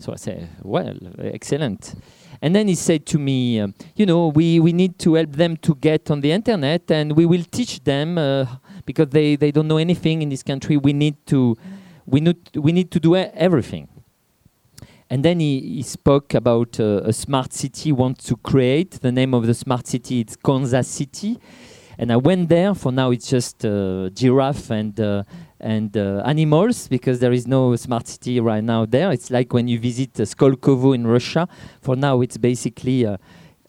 [0.05, 1.95] So I said, well, excellent.
[2.43, 5.57] And then he said to me, um, you know, we, we need to help them
[5.59, 8.45] to get on the internet and we will teach them uh,
[8.85, 10.77] because they, they don't know anything in this country.
[10.77, 11.57] We need to,
[12.05, 13.89] we need, we need to do everything.
[15.09, 19.01] And then he, he spoke about uh, a smart city wants to create.
[19.01, 21.39] The name of the smart city is Konza City.
[21.97, 22.75] And I went there.
[22.75, 25.23] For now, it's just uh, giraffe and uh,
[25.65, 29.11] and uh, animals because there is no smart city right now there.
[29.11, 31.49] It's like when you visit uh, Skolkovo in Russia.
[31.81, 33.17] For now, it's basically uh,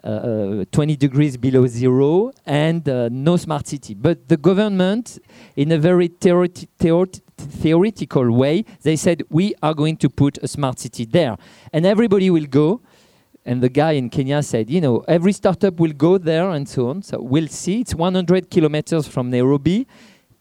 [0.04, 3.94] uh, uh 20 degrees below zero and uh, no smart city.
[3.94, 5.20] But the government,
[5.56, 10.50] in a very theoreti theoret theoretical way, they said, we are going to put a
[10.50, 11.38] smart city there.
[11.72, 12.82] And everybody will go.
[13.46, 16.90] And the guy in Kenya said, you know, every startup will go there and so
[16.90, 17.04] on.
[17.04, 17.82] So we'll see.
[17.82, 19.88] It's 100 kilometers from Nairobi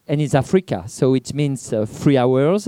[0.07, 2.67] and it's Africa, so it means uh, three hours.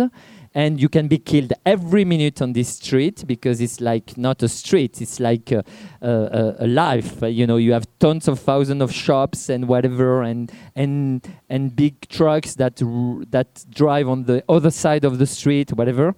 [0.54, 4.48] And you can be killed every minute on this street because it's like not a
[4.48, 5.64] street, it's like a,
[6.02, 7.22] a, a life.
[7.22, 12.08] You know, you have tons of thousands of shops and whatever, and and and big
[12.10, 12.82] trucks that
[13.30, 16.16] that drive on the other side of the street, whatever.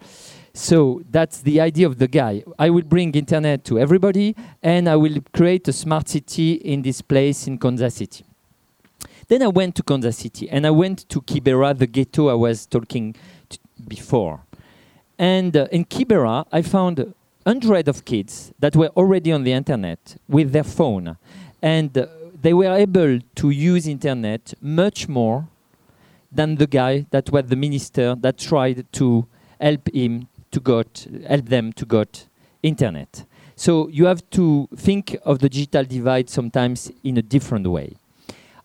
[0.54, 2.44] So that's the idea of the guy.
[2.58, 7.02] I will bring internet to everybody, and I will create a smart city in this
[7.02, 8.29] place in Konza City.
[9.30, 12.66] Then I went to Konza City and I went to Kibera, the ghetto I was
[12.66, 13.16] talking
[13.88, 14.42] before.
[15.20, 17.14] And uh, in Kibera, I found
[17.46, 21.16] hundreds of kids that were already on the internet with their phone.
[21.62, 22.08] And uh,
[22.42, 25.48] they were able to use internet much more
[26.32, 29.28] than the guy that was the minister that tried to
[29.62, 32.26] help him to got help them to got
[32.64, 33.26] internet.
[33.56, 37.98] So you have to think of the digital divide sometimes in a different way.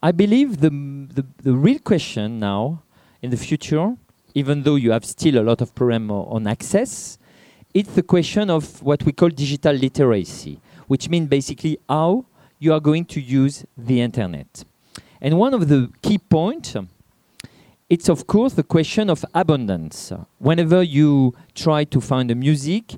[0.04, 2.82] I believe the, the, the real question now
[3.22, 3.96] in the future,
[4.34, 7.16] even though you have still a lot of problem on access,
[7.72, 12.26] it's the question of what we call digital literacy, which means basically how
[12.58, 14.64] you are going to use the internet.
[15.22, 16.76] And one of the key points,
[17.88, 20.12] it's of course the question of abundance.
[20.36, 22.96] Whenever you try to find a music,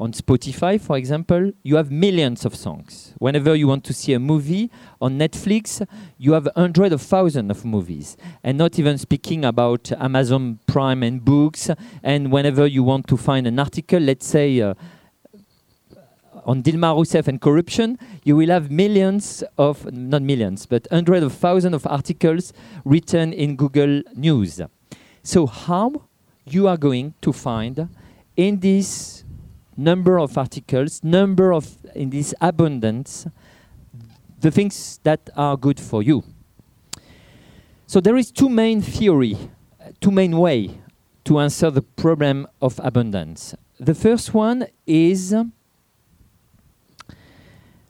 [0.00, 3.12] on Spotify, for example, you have millions of songs.
[3.18, 5.86] Whenever you want to see a movie on Netflix,
[6.16, 8.16] you have hundreds of thousands of movies.
[8.42, 11.68] And not even speaking about Amazon Prime and books.
[12.02, 14.72] And whenever you want to find an article, let's say uh,
[16.46, 21.34] on Dilma Rousseff and corruption, you will have millions of, not millions, but hundreds of
[21.34, 22.54] thousands of articles
[22.86, 24.62] written in Google News.
[25.22, 26.04] So, how
[26.46, 27.86] you are going to find
[28.34, 29.24] in this
[29.80, 33.26] number of articles, number of in this abundance,
[34.40, 36.22] the things that are good for you.
[37.86, 39.36] So there is two main theory,
[40.00, 40.78] two main way
[41.24, 43.54] to answer the problem of abundance.
[43.78, 45.34] The first one is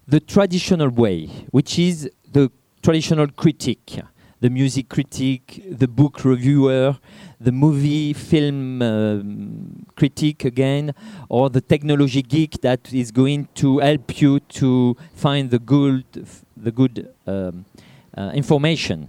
[0.06, 2.50] the traditional way, which is the
[2.82, 4.00] traditional critique.
[4.40, 6.96] the music critic, the book reviewer,
[7.40, 10.92] the movie film um, critic again,
[11.28, 16.04] or the technology geek that is going to help you to find the good,
[16.56, 17.64] the good um,
[18.16, 19.08] uh, information,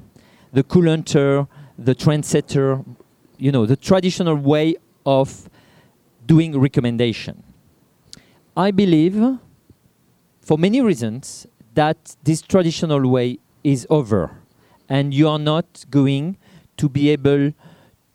[0.53, 1.45] the cool hunter,
[1.77, 2.85] the trendsetter,
[3.37, 4.75] you know, the traditional way
[5.05, 5.49] of
[6.25, 7.43] doing recommendation.
[8.55, 9.39] I believe,
[10.39, 14.37] for many reasons, that this traditional way is over,
[14.87, 16.37] and you are not going
[16.77, 17.53] to be able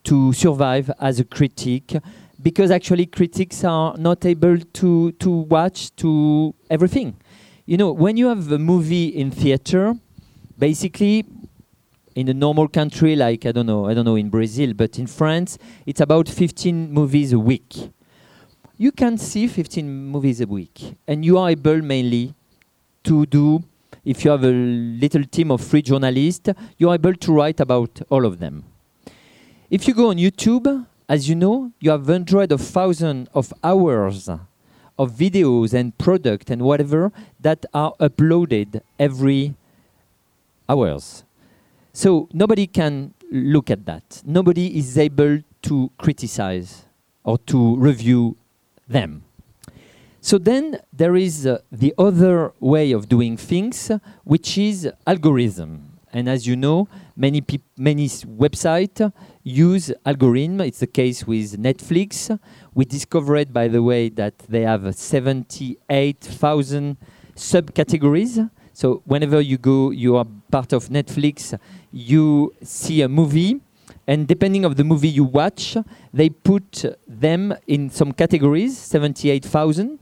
[0.07, 1.97] to survive as a critic
[2.41, 7.17] because actually critics are not able to to watch to everything.
[7.67, 9.95] You know, when you have a movie in theater,
[10.57, 11.25] basically
[12.15, 15.09] in a normal country like I don't know, I don't know in Brazil, but in
[15.09, 17.91] France, it's about 15 movies a week.
[18.79, 22.35] You can see 15 movies a week, and you are able mainly
[23.05, 23.65] to do.
[24.05, 26.49] If you have a little team of free journalists,
[26.79, 28.63] you are able to write about all of them.
[29.69, 34.29] If you go on YouTube, as you know, you have hundreds of thousands of hours
[34.29, 37.11] of videos and product and whatever
[37.41, 39.55] that are uploaded every
[40.69, 41.25] hours.
[41.93, 44.23] So nobody can look at that.
[44.25, 46.85] Nobody is able to criticize
[47.25, 48.37] or to review
[48.87, 49.25] them.
[50.21, 53.91] So then there is uh, the other way of doing things,
[54.23, 55.99] which is algorithm.
[56.13, 57.43] And as you know, many
[57.77, 59.13] many websites
[59.47, 60.61] use algorithm.
[60.61, 62.37] It's the case with Netflix.
[62.75, 66.97] We discovered, by the way, that they have 78,000
[67.37, 68.51] subcategories.
[68.73, 71.57] So whenever you go, you are part of Netflix,
[71.93, 73.61] you see a movie,
[74.09, 75.77] and depending of the movie you watch,
[76.13, 80.01] they put them in some categories, 78,000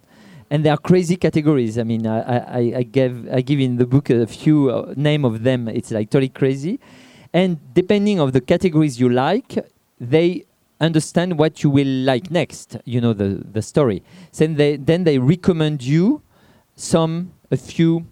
[0.51, 1.79] and they are crazy categories.
[1.79, 5.25] I mean, I, I, I, gave I give in the book a few uh, name
[5.25, 5.69] of them.
[5.69, 6.79] It's like totally crazy,
[7.35, 9.59] and depending of the categories you like,
[10.01, 10.45] they
[10.81, 12.77] understand what you will like next.
[12.85, 14.03] You know the the story.
[14.39, 16.23] Then they then they recommend you
[16.77, 18.07] some a few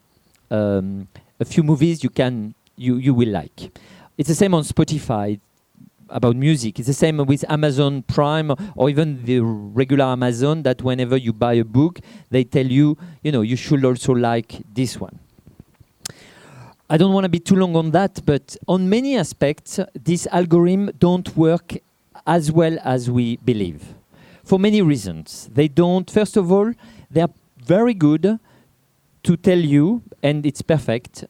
[0.51, 1.09] um,
[1.41, 3.79] a few movies you can you you will like.
[4.19, 5.41] It's the same on Spotify
[6.09, 6.79] about music.
[6.79, 11.55] It's the same with Amazon Prime or even the regular Amazon that whenever you buy
[11.55, 12.01] a book,
[12.31, 15.22] they tell you, you know, you should also like this one.
[16.91, 20.91] I don't want to be too long on that, but on many aspects, this algorithm
[20.99, 21.79] don't work
[22.27, 23.95] as well as we believe.
[24.45, 25.49] For many reasons.
[25.53, 26.73] They don't, first of all,
[27.11, 27.31] they are
[27.65, 28.39] very good
[29.23, 31.25] to tell you, and it's perfect,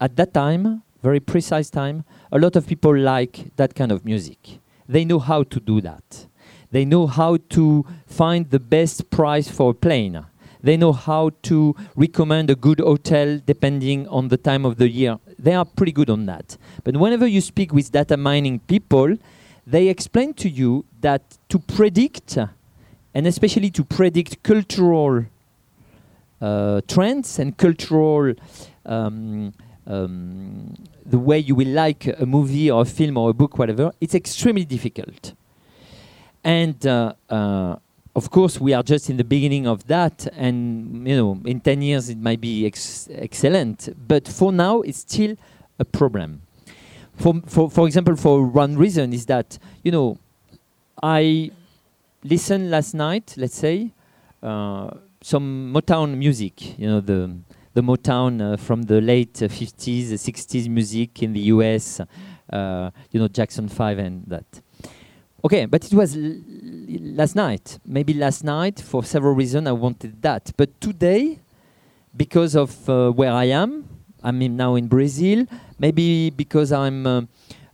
[0.00, 4.58] at that time, very precise time, a lot of people like that kind of music.
[4.88, 6.26] They know how to do that.
[6.70, 10.24] They know how to find the best price for a plane.
[10.64, 15.18] They know how to recommend a good hotel depending on the time of the year.
[15.38, 16.56] They are pretty good on that.
[16.84, 19.18] But whenever you speak with data mining people,
[19.66, 22.38] they explain to you that to predict,
[23.14, 25.26] and especially to predict cultural
[26.40, 28.32] uh, trends and cultural
[28.86, 29.52] um,
[29.86, 33.92] um, the way you will like a movie or a film or a book, whatever,
[34.00, 35.34] it's extremely difficult.
[36.42, 37.76] And uh, uh,
[38.16, 41.82] of course, we are just in the beginning of that, and you know, in 10
[41.82, 45.36] years it might be ex excellent, but for now, it's still
[45.78, 46.42] a problem.
[47.16, 50.18] For, for, for example, for one reason is that, you know,
[51.02, 51.50] I
[52.22, 53.90] listened last night, let's say,
[54.42, 54.90] uh,
[55.20, 57.30] some Motown music, you know, the
[57.74, 62.00] the Motown uh, from the late 50s, 60s music in the US,
[62.52, 64.44] uh, you know, Jackson 5 and that.
[65.44, 66.16] Okay, but it was
[67.00, 67.78] last night.
[67.84, 70.52] Maybe last night, for several reasons, I wanted that.
[70.56, 71.40] But today,
[72.16, 73.88] because of uh, where I am,
[74.22, 75.46] I'm in now in Brazil,
[75.78, 77.22] maybe because I'm uh,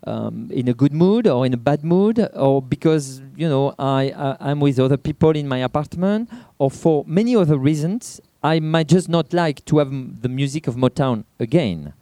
[0.06, 4.10] um, in a good mood or in a bad mood, or because you know I,
[4.40, 8.88] I am with other people in my apartment, or for many other reasons, I might
[8.88, 11.92] just not like to have the music of Motown again.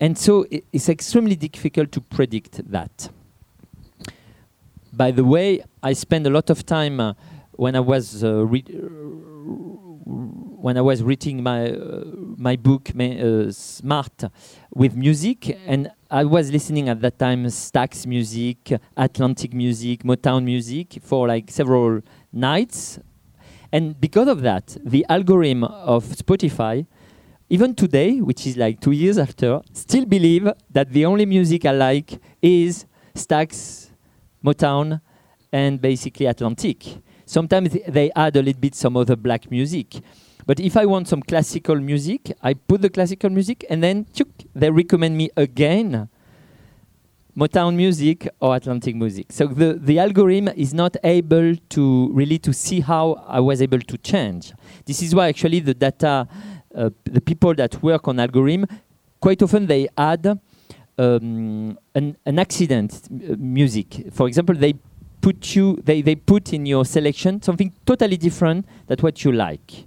[0.00, 3.08] And so it's extremely difficult to predict that.
[4.96, 7.12] By the way, I spent a lot of time uh,
[7.52, 8.46] when I was uh,
[10.06, 12.04] when I was reading my uh,
[12.38, 14.24] my book uh, Smart
[14.74, 20.96] with music, and I was listening at that time Stax music, Atlantic music, Motown music
[21.02, 22.00] for like several
[22.32, 22.98] nights.
[23.70, 26.86] And because of that, the algorithm of Spotify,
[27.50, 31.72] even today, which is like two years after, still believe that the only music I
[31.72, 33.85] like is Stax,
[34.46, 35.00] Motown,
[35.52, 36.78] and basically Atlantic.
[37.24, 39.88] Sometimes they add a little bit some other black music.
[40.46, 44.28] But if I want some classical music, I put the classical music and then chuk,
[44.54, 46.08] they recommend me again
[47.36, 49.26] Motown music or Atlantic music.
[49.30, 53.80] So the, the algorithm is not able to really to see how I was able
[53.80, 54.52] to change.
[54.86, 56.28] This is why actually the data,
[56.74, 58.66] uh, the people that work on algorithm,
[59.20, 60.38] quite often they add
[60.98, 64.06] um, an, an accident uh, music.
[64.12, 64.74] For example, they
[65.20, 69.86] put you, they, they put in your selection something totally different than what you like.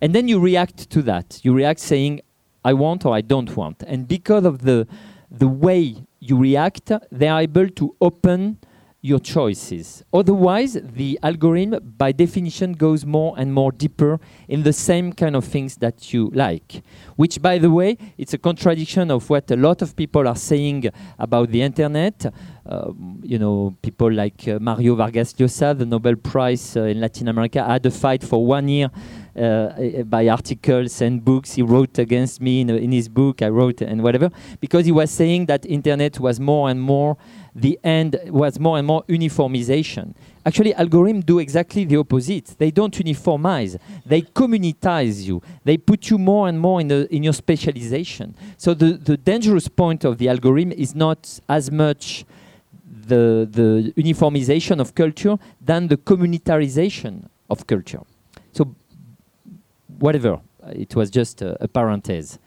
[0.00, 1.40] And then you react to that.
[1.42, 2.22] You react saying,
[2.64, 3.82] I want or I don't want.
[3.86, 4.86] And because of the,
[5.30, 8.58] the way you react, they are able to open
[9.02, 10.04] your choices.
[10.12, 15.44] Otherwise, the algorithm, by definition, goes more and more deeper in the same kind of
[15.44, 16.82] things that you like.
[17.16, 20.90] Which, by the way, it's a contradiction of what a lot of people are saying
[21.18, 22.26] about the internet.
[22.66, 22.92] Uh,
[23.22, 27.64] you know, people like uh, Mario Vargas Llosa, the Nobel Prize uh, in Latin America,
[27.64, 28.90] had a fight for one year
[29.36, 31.54] uh, by articles and books.
[31.54, 33.42] He wrote against me in, in, his book.
[33.42, 34.30] I wrote and whatever.
[34.60, 37.16] Because he was saying that internet was more and more
[37.54, 40.14] the end was more and more uniformization.
[40.46, 42.54] Actually algorithms do exactly the opposite.
[42.58, 43.78] They don't uniformize.
[44.06, 45.42] They communitize you.
[45.64, 48.34] They put you more and more in, in your specialization.
[48.56, 52.24] So the, the dangerous point of the algorithm is not as much
[53.06, 58.02] the, the uniformization of culture than the communitarization of culture
[58.52, 58.74] so
[59.98, 60.40] whatever.
[60.72, 62.38] It was just a, a parenthesis.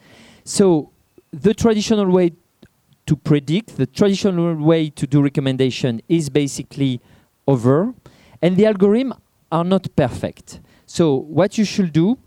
[0.43, 0.91] So
[1.31, 2.33] the traditional way
[3.05, 7.01] to predict, the traditional way to do recommendation is basically
[7.47, 7.93] over,
[8.41, 9.17] and the algorithms
[9.51, 10.59] are not perfect.
[10.85, 12.17] So what you should do,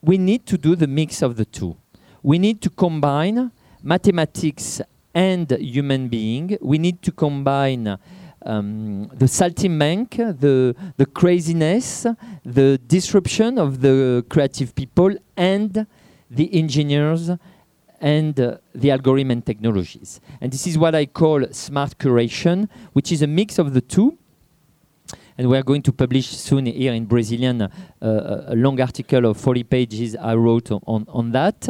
[0.00, 1.76] we need to do the mix of the two.
[2.22, 3.50] We need to combine
[3.82, 4.80] mathematics
[5.14, 6.56] and human being.
[6.60, 7.98] We need to combine
[8.44, 12.06] um, the saltimbanque, the, the craziness,
[12.44, 15.86] the disruption of the creative people, and
[16.30, 17.30] the engineers
[18.00, 20.20] and uh, the algorithm and technologies.
[20.40, 24.18] And this is what I call smart curation, which is a mix of the two.
[25.38, 27.68] And we are going to publish soon here in Brazilian uh,
[28.00, 31.68] a long article of 40 pages I wrote on, on that.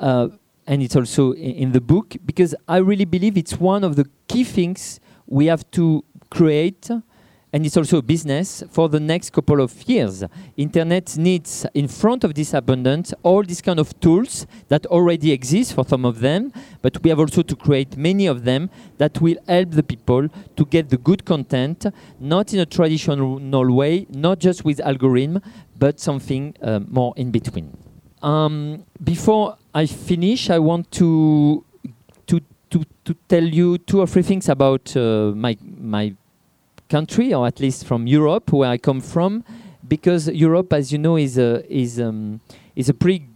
[0.00, 0.28] Uh,
[0.70, 4.44] and it's also in the book because I really believe it's one of the key
[4.44, 6.88] things we have to create
[7.52, 10.22] and it's also a business for the next couple of years.
[10.56, 15.74] Internet needs, in front of this abundance, all these kind of tools that already exist
[15.74, 16.52] for some of them,
[16.82, 20.64] but we have also to create many of them that will help the people to
[20.66, 21.86] get the good content,
[22.20, 25.42] not in a traditional way, not just with algorithm,
[25.76, 27.76] but something uh, more in between.
[28.22, 31.64] Um, before I finish, I want to
[32.26, 32.40] to,
[32.70, 36.14] to to tell you two or three things about uh, my, my
[36.88, 39.44] country, or at least from Europe, where I come from,
[39.86, 42.40] because Europe, as you know, is a, is, um,
[42.76, 43.26] is a pretty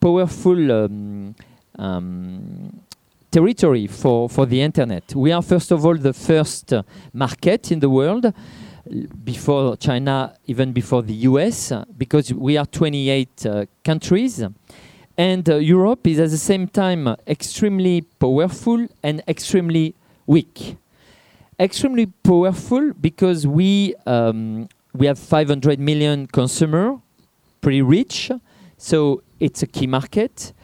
[0.00, 1.34] powerful um,
[1.78, 2.80] um,
[3.30, 5.14] territory for, for the internet.
[5.14, 8.32] We are, first of all, the first uh, market in the world,
[9.24, 14.42] before China, even before the US, uh, because we are 28 uh, countries.
[15.20, 19.94] And uh, Europe is at the same time extremely powerful and extremely
[20.26, 20.78] weak.
[21.58, 27.00] Extremely powerful because we um, we have 500 million consumers,
[27.60, 28.30] pretty rich,
[28.78, 30.54] so it's a key market.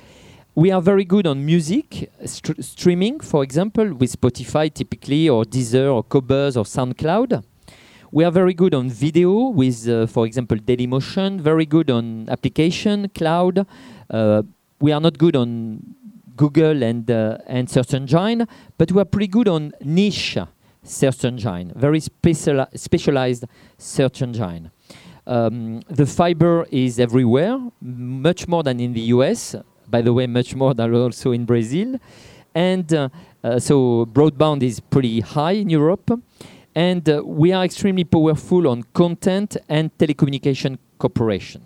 [0.54, 5.92] We are very good on music st streaming, for example, with Spotify typically, or Deezer,
[5.94, 7.44] or Qobuz, or SoundCloud.
[8.10, 11.40] We are very good on video with, uh, for example, Dailymotion.
[11.40, 13.66] Very good on application, cloud.
[14.10, 14.42] Uh,
[14.80, 15.80] we are not good on
[16.36, 18.46] Google and uh, and search engine,
[18.78, 20.38] but we are pretty good on niche
[20.82, 23.44] search engine, very special specialized
[23.78, 24.70] search engine.
[25.26, 29.56] Um, the fiber is everywhere, much more than in the US.
[29.88, 31.98] By the way, much more than also in Brazil,
[32.54, 33.08] and uh,
[33.42, 36.10] uh, so broadband is pretty high in Europe,
[36.74, 41.62] and uh, we are extremely powerful on content and telecommunication cooperation.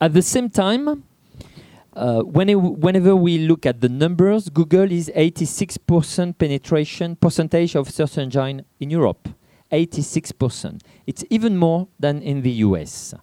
[0.00, 1.04] At the same time,
[1.98, 8.64] uh, whenever we look at the numbers, Google is 86% penetration percentage of search engine
[8.78, 9.28] in Europe.
[9.72, 10.80] 86%.
[11.06, 13.14] It's even more than in the US.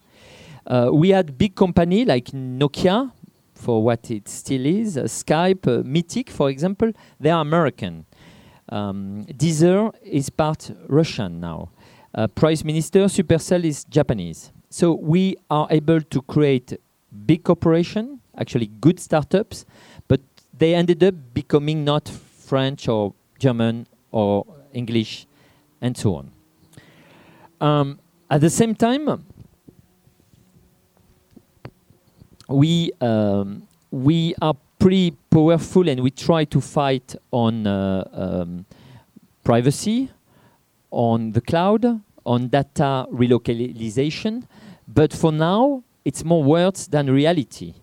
[0.68, 3.12] Uh, we had big company like Nokia,
[3.54, 6.92] for what it still is, uh, Skype, uh, Mythic, for example.
[7.20, 8.06] They are American.
[8.70, 11.70] Um, Deezer is part Russian now.
[12.14, 14.52] Uh, Prime Minister Supercell is Japanese.
[14.70, 16.78] So we are able to create
[17.26, 19.66] big corporation actually good startups,
[20.08, 20.22] but
[20.58, 25.28] they ended up becoming not French or German or English
[25.82, 26.32] and so on.
[27.62, 29.26] Um, at the same time,
[32.48, 38.66] we um, we are pretty powerful, and we try to fight on uh, um,
[39.44, 40.10] privacy,
[40.92, 44.44] on the cloud, on data relocalization.
[44.88, 47.74] But for now, it's more words than reality.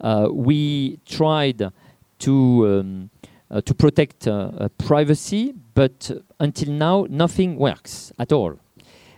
[0.00, 1.70] Uh, we tried
[2.18, 3.10] to um,
[3.50, 8.58] uh, to protect uh, privacy, but until now, nothing works at all.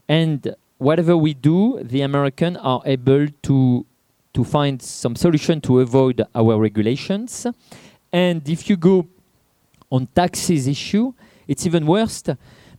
[0.09, 3.87] And whatever we do, the Americans are able to
[4.35, 7.47] to find some solution to avoid our regulations.
[8.13, 9.07] And if you go
[9.91, 11.13] on taxes issue,
[11.49, 12.23] it's even worse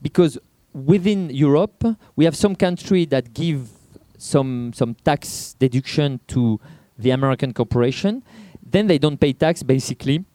[0.02, 0.38] because
[0.74, 1.84] within Europe,
[2.16, 3.70] we have some country that give
[4.18, 6.60] some some tax deduction to
[7.00, 8.24] the American corporation.
[8.62, 10.26] Then they don't pay tax basically,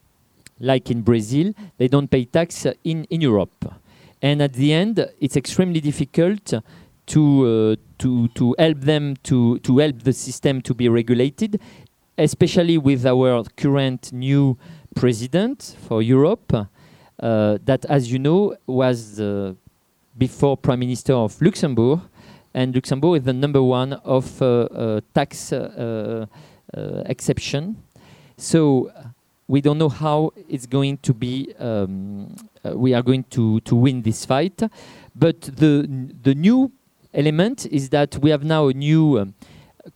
[0.58, 3.72] like in Brazil, they don't pay tax in, in Europe.
[4.22, 6.54] And at the end, it's extremely difficult
[7.06, 11.60] to uh, to to help them to to help the system to be regulated,
[12.16, 14.56] especially with our current new
[14.94, 19.52] president for Europe, uh, that, as you know, was uh,
[20.16, 22.00] before Prime Minister of Luxembourg,
[22.54, 26.26] and Luxembourg is the number one of uh, uh, tax uh,
[27.06, 27.74] exception.
[28.36, 28.90] So
[29.48, 31.52] we don't know how it's going to be.
[31.58, 34.62] Um, we are going to to win this fight,
[35.14, 35.86] but the
[36.22, 36.72] the new
[37.12, 39.34] element is that we have now a new um,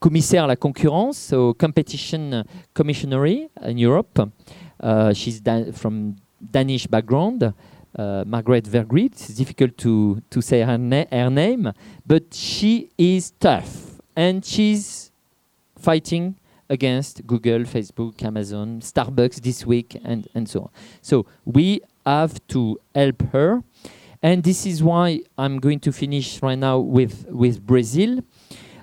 [0.00, 4.20] commissaire à la concurrence, so competition commissioner in Europe.
[4.80, 9.12] Uh, she's da from Danish background, uh, Margrethe Vergriet.
[9.12, 11.72] It's difficult to, to say her, na her name,
[12.06, 15.10] but she is tough and she's
[15.76, 16.36] fighting
[16.70, 20.70] against Google, Facebook, Amazon, Starbucks this week, and, and so on.
[21.02, 23.62] So we have to help her.
[24.22, 28.20] And this is why I'm going to finish right now with, with Brazil,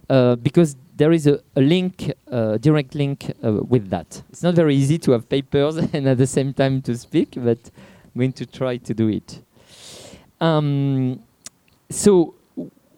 [0.09, 4.23] uh, because there is a, a link, uh, direct link uh, with that.
[4.29, 7.59] It's not very easy to have papers and at the same time to speak, but
[8.03, 9.41] I'm going to try to do it.
[10.39, 11.21] Um,
[11.89, 12.34] so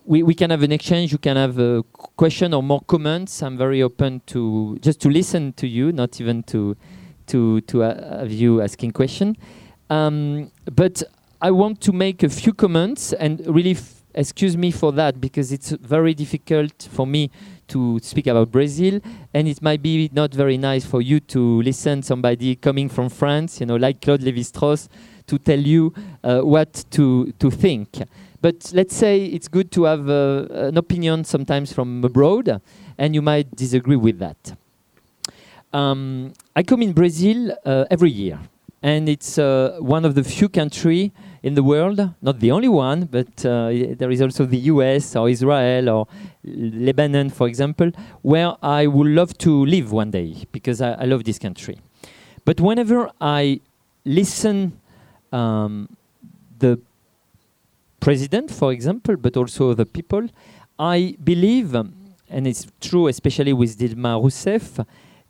[0.07, 1.11] we, we can have an exchange.
[1.11, 1.83] You can have a
[2.15, 3.43] question or more comments.
[3.43, 6.75] I'm very open to just to listen to you, not even to
[7.27, 9.35] to to have you asking question.
[9.89, 11.03] Um, but
[11.41, 13.77] I want to make a few comments and really
[14.15, 17.29] excuse me for that because it's very difficult for me
[17.67, 19.01] to speak about Brazil,
[19.33, 23.59] and it might be not very nice for you to listen somebody coming from France,
[23.59, 24.87] you know, like Claude Lévi-Strauss,
[25.27, 25.93] to tell you
[26.23, 27.89] uh, what to to think.
[28.41, 32.61] But let's say it's good to have uh, an opinion sometimes from abroad,
[32.97, 34.55] and you might disagree with that.
[35.73, 38.39] Um, I come in Brazil uh, every year,
[38.81, 41.11] and it's uh, one of the few countries
[41.43, 45.29] in the world, not the only one, but uh, there is also the US or
[45.29, 46.07] Israel or
[46.43, 51.23] Lebanon, for example, where I would love to live one day because I, I love
[51.23, 51.79] this country.
[52.45, 53.61] But whenever I
[54.05, 54.79] listen
[55.31, 55.89] um,
[56.59, 56.79] the
[57.99, 60.27] president, for example, but also the people,
[60.77, 64.85] I believe, and it's true especially with Dilma Rousseff,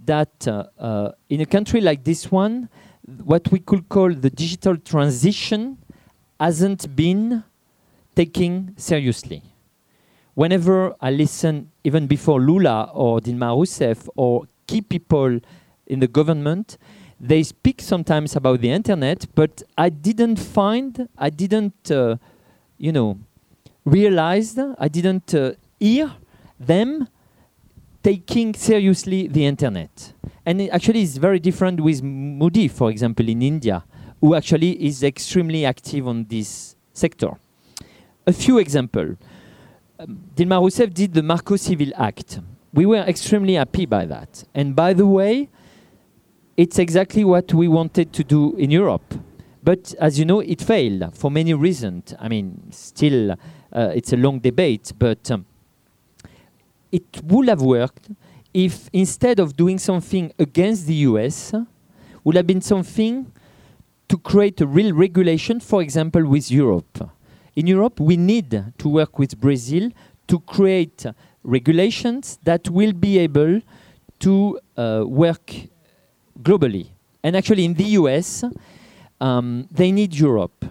[0.06, 2.70] that uh, uh, in a country like this one,
[3.24, 5.78] what we could call the digital transition
[6.40, 7.44] hasn't been
[8.16, 9.42] taken seriously.
[10.34, 15.40] Whenever I listen, even before Lula or Dilma Rousseff or key people
[15.88, 16.78] in the government,
[17.20, 22.18] they speak sometimes about the internet, but I didn't find, I didn't, uh,
[22.78, 23.20] you know,
[23.86, 26.12] realized I didn't uh, hear
[26.60, 27.08] them
[28.04, 30.14] taking seriously the internet.
[30.46, 33.84] And it actually, it's very different with Modi, for example, in India
[34.22, 37.32] who actually is extremely active on this sector.
[38.26, 39.18] A few examples.
[40.00, 42.40] Um, Dilma Rousseff did the Marco Civil Act.
[42.74, 44.44] We were extremely happy by that.
[44.54, 45.50] And by the way,
[46.56, 49.14] it's exactly what we wanted to do in Europe.
[49.68, 52.16] But as you know, it failed for many reasons.
[52.18, 55.46] I mean, still, uh, it's a long debate, but um,
[56.90, 58.10] it would have worked
[58.54, 61.54] if instead of doing something against the US,
[62.24, 63.30] would have been something
[64.08, 67.12] to create a real regulation, for example, with Europe.
[67.58, 69.92] In Europe, we need to work with Brazil
[70.30, 71.06] to create
[71.44, 73.60] regulations that will be able
[74.20, 75.54] to uh, work
[76.42, 76.88] globally.
[77.22, 78.46] And actually, in the US,
[79.20, 80.66] um, they need Europe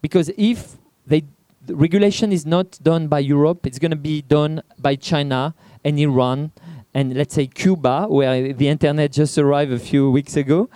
[0.00, 0.76] because if
[1.06, 1.24] they,
[1.66, 5.98] the regulation is not done by Europe, it's going to be done by China and
[5.98, 6.52] Iran
[6.92, 10.68] and let's say Cuba, where the internet just arrived a few weeks ago.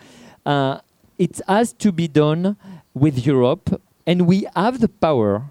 [0.46, 0.78] Uh,
[1.18, 2.56] it has to be done
[2.92, 5.44] with Europe, and we have the power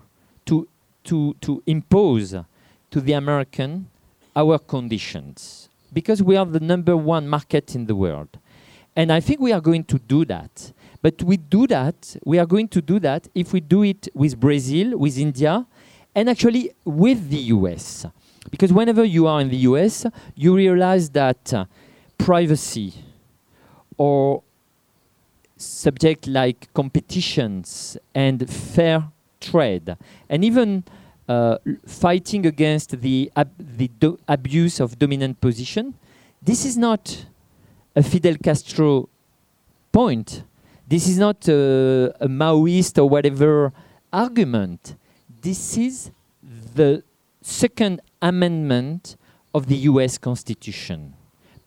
[0.46, 0.68] to,
[1.04, 2.36] to, to impose
[2.92, 3.88] to the American
[4.36, 8.40] our conditions because we are the number one market in the world.
[8.96, 10.72] And I think we are going to do that.
[11.04, 14.40] But we do that, we are going to do that if we do it with
[14.40, 15.68] Brazil, with India,
[16.16, 18.06] and actually with the US.
[18.50, 21.66] Because whenever you are in the US, you realize that uh,
[22.18, 22.94] privacy
[23.98, 24.44] or
[25.58, 29.04] subject like competitions and fair
[29.42, 29.98] trade,
[30.30, 30.86] and even
[31.28, 33.92] uh, fighting against the, ab- the
[34.30, 35.96] abuse of dominant position,
[36.42, 37.26] this is not
[37.94, 39.10] a Fidel Castro
[39.92, 40.44] point.
[40.88, 43.72] This is not uh, a Maoist or whatever
[44.12, 44.96] argument.
[45.42, 46.12] This is
[46.76, 47.04] the
[47.42, 49.16] Second Amendment
[49.54, 51.14] of the US Constitution.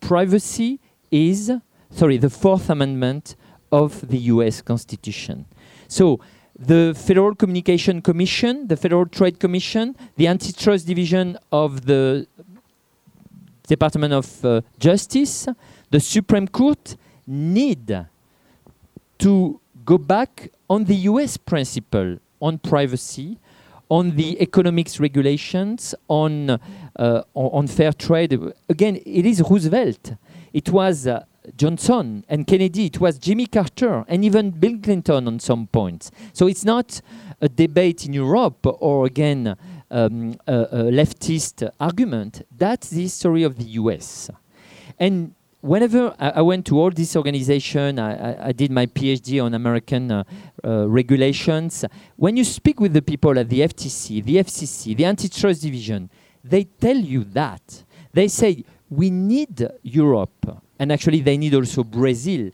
[0.00, 1.50] Privacy is,
[1.90, 3.36] sorry, the Fourth Amendment
[3.72, 5.46] of the US Constitution.
[5.88, 6.20] So
[6.58, 12.26] the Federal Communication Commission, the Federal Trade Commission, the Antitrust Division of the
[13.66, 15.48] Department of uh, Justice,
[15.90, 16.96] the Supreme Court
[17.26, 18.06] need
[19.18, 23.38] to go back on the US principle on privacy,
[23.88, 28.38] on the economics regulations, on, uh, on, fair trade.
[28.68, 30.14] Again, it is Roosevelt.
[30.52, 31.24] It was uh,
[31.56, 36.10] Johnson and Kennedy, it was Jimmy Carter and even Bill Clinton on some points.
[36.32, 37.00] So it's not
[37.40, 39.56] a debate in Europe or again
[39.90, 42.44] um, a, a leftist argument.
[42.56, 44.30] That's the history of the US.
[44.98, 45.35] And
[45.66, 50.10] whenever I, I went to all these organizations, I, I, did my PhD on American
[50.10, 50.24] uh,
[50.64, 51.84] uh, regulations.
[52.16, 56.08] When you speak with the people at the FTC, the FCC, the Antitrust Division,
[56.44, 57.84] they tell you that.
[58.12, 62.50] They say, we need Europe and actually they need also Brazil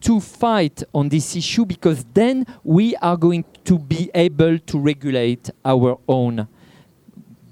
[0.00, 5.50] to fight on this issue because then we are going to be able to regulate
[5.64, 6.46] our own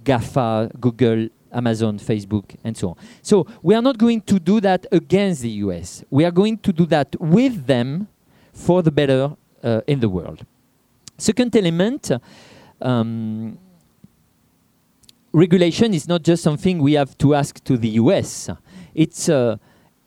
[0.04, 2.96] GAFA, Google, Amazon, Facebook, and so on.
[3.22, 6.04] So we are not going to do that against the US.
[6.10, 8.08] We are going to do that with them
[8.52, 10.44] for the better uh, in the world.
[11.18, 12.10] Second element,
[12.80, 13.58] um,
[15.32, 18.50] regulation is not just something we have to ask to the US.
[18.94, 19.56] It's uh,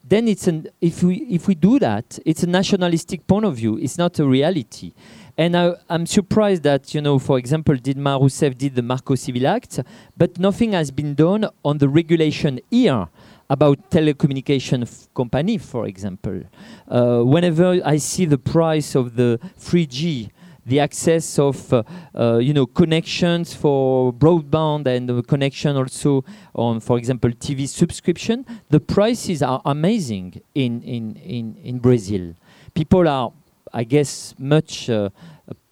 [0.08, 3.78] then it's an if we if we do that, it's a nationalistic point of view.
[3.78, 4.94] It's not a reality.
[5.38, 9.48] And I, am surprised that, you know, for example, Dilma Rousseff did the Marco Civil
[9.48, 9.82] Act,
[10.16, 13.08] but nothing has been done on the regulation here
[13.50, 16.42] about telecommunication f- company, for example.
[16.88, 20.30] Uh, whenever I see the price of the 3G
[20.68, 21.84] the access of uh,
[22.16, 26.26] uh, you know connections for broadband and uh, connection also
[26.56, 32.34] on for example TV subscription the prices are amazing in in in, in Brazil
[32.74, 33.32] people are
[33.76, 35.10] I guess much uh,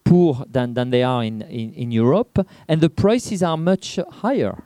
[0.04, 4.64] poor than, than they are in, in, in Europe and the prices are much higher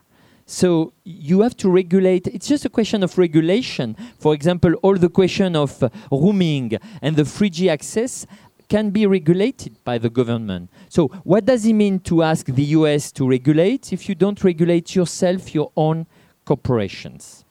[0.49, 2.25] so you have to regulate.
[2.27, 3.97] It's just a question of regulation.
[4.17, 8.25] For example, all the question of roaming and the 3G access
[8.69, 10.69] can be regulated by the government.
[10.87, 14.95] So, what does it mean to ask the US to regulate if you don't regulate
[14.95, 16.07] yourself, your own
[16.45, 17.43] corporations?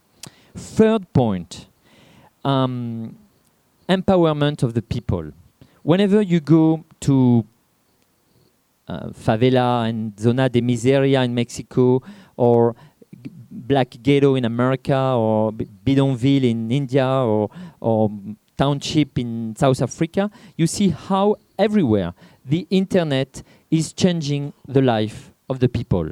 [0.55, 1.67] Third point
[2.47, 3.17] um,
[3.91, 5.33] empowerment of the people.
[5.87, 7.45] Whenever you go to
[8.89, 12.03] uh, favela and zona de miseria in Mexico
[12.37, 12.75] or
[13.53, 18.11] black ghetto in America or bidonville in India or, or
[18.59, 22.15] township in South Africa, you see how everywhere
[22.45, 26.11] the internet is changing the life of the people.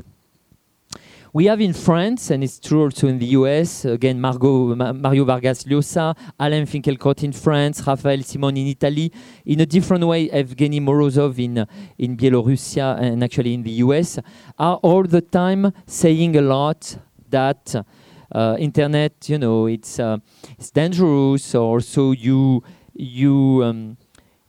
[1.35, 5.25] We have in France, and it's true also in the US, again, Margot, Ma Mario
[5.25, 9.11] Vargas Llosa, Alain Finkielkraut in France, Raphael Simon in Italy,
[9.45, 11.67] in a different way, Evgeny Morozov in,
[11.99, 14.21] in Belarusia and actually in the US,
[14.61, 16.99] are all the time saying a lot
[17.31, 17.85] that
[18.31, 20.19] uh, internet, you know, it's uh,
[20.57, 21.53] it's dangerous.
[21.57, 22.63] Or so you
[22.95, 23.97] you um,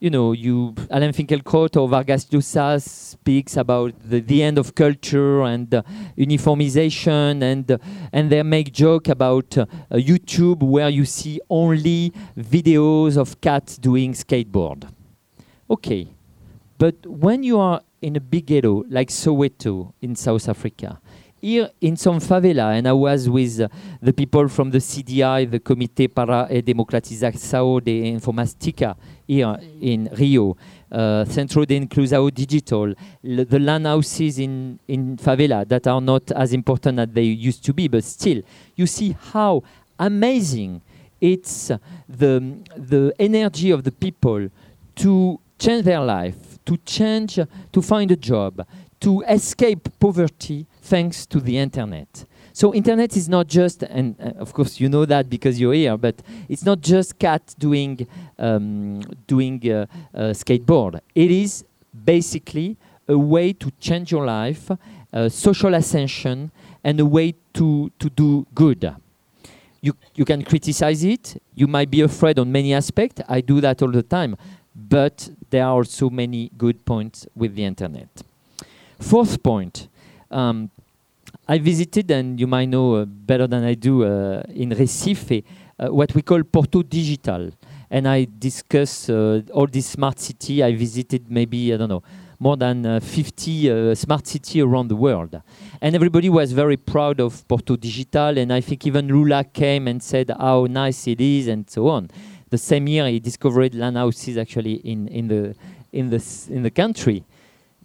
[0.05, 5.41] you know you Alain Finkielkraut or Vargas Llosa speaks about the, the end of culture
[5.41, 5.81] and uh,
[6.15, 7.79] uniformization, and uh,
[8.13, 14.13] and they make joke about uh, YouTube where you see only videos of cats doing
[14.13, 14.87] skateboard.
[15.71, 16.07] Okay,
[16.77, 21.01] but when you are in a big ghetto like Soweto in South Africa,
[21.45, 23.69] here in some favela, and I was with
[24.01, 30.57] the people from the CDI, the Comité para a Democratização de Informática, here in Rio,
[30.91, 36.51] uh, Centro de Inclusão Digital, the LAN houses in, in favela that are not as
[36.51, 38.41] important as they used to be, but still,
[38.75, 39.61] you see how
[39.99, 40.81] amazing
[41.21, 41.71] it's
[42.09, 44.49] the, the energy of the people
[44.95, 47.39] to change their life, to change,
[47.71, 48.65] to find a job,
[48.99, 52.25] to escape poverty thanks to the internet.
[52.53, 55.97] So internet is not just, and uh, of course you know that because you're here,
[55.97, 56.15] but
[56.47, 58.07] it's not just cat doing
[58.39, 61.01] um, doing uh, uh, skateboard.
[61.13, 61.65] It is
[62.05, 62.77] basically
[63.07, 66.51] a way to change your life, uh, social ascension,
[66.83, 68.95] and a way to to do good.
[69.81, 71.41] You you can criticize it.
[71.55, 73.21] You might be afraid on many aspects.
[73.27, 74.37] I do that all the time,
[74.73, 78.07] but there are also many good points with the internet.
[78.99, 79.89] Fourth point.
[80.31, 80.69] Um,
[81.47, 85.43] I visited, and you might know uh, better than I do, uh, in Recife,
[85.77, 87.51] uh, what we call Porto Digital.
[87.91, 90.63] And I discuss uh, all these smart city.
[90.63, 92.01] I visited maybe, I don't know,
[92.39, 95.39] more than uh, 50 uh, smart city around the world.
[95.81, 98.39] And everybody was very proud of Porto Digital.
[98.39, 102.09] And I think even Lula came and said how nice it is and so on.
[102.49, 105.55] The same year, he discovered LAN houses actually in, in, the,
[105.91, 107.23] in, the, in the country.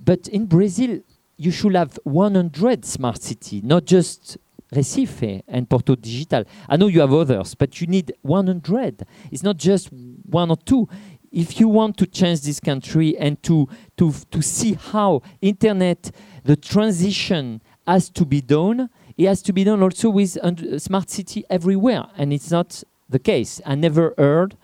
[0.02, 1.00] But in Brazil,
[1.40, 4.36] you should have 100 smart city, not just
[4.74, 6.44] Recife and Porto Digital.
[6.68, 9.06] I know you have others, but you need 100.
[9.32, 10.86] It's not just one or two.
[11.32, 13.66] If you want to change this country and to,
[13.96, 16.10] to, to see how internet,
[16.44, 20.78] the transition has to be done, it has to be done also with a uh,
[20.78, 22.04] smart city everywhere.
[22.18, 23.62] And it's not the case.
[23.64, 24.58] I never heard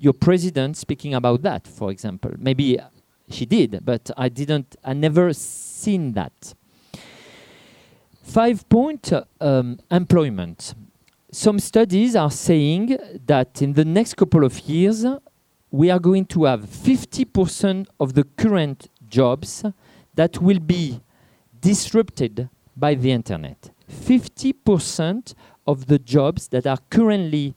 [0.00, 2.32] your president speaking about that, for example.
[2.36, 2.80] Maybe
[3.30, 5.32] she did, but I didn't, I never
[5.76, 6.54] seen that.
[8.22, 10.74] Five point um, employment.
[11.30, 15.04] Some studies are saying that in the next couple of years,
[15.70, 19.64] we are going to have 50% of the current jobs
[20.14, 21.00] that will be
[21.60, 23.70] disrupted by the internet.
[23.90, 25.34] 50%
[25.66, 27.54] of the jobs that are currently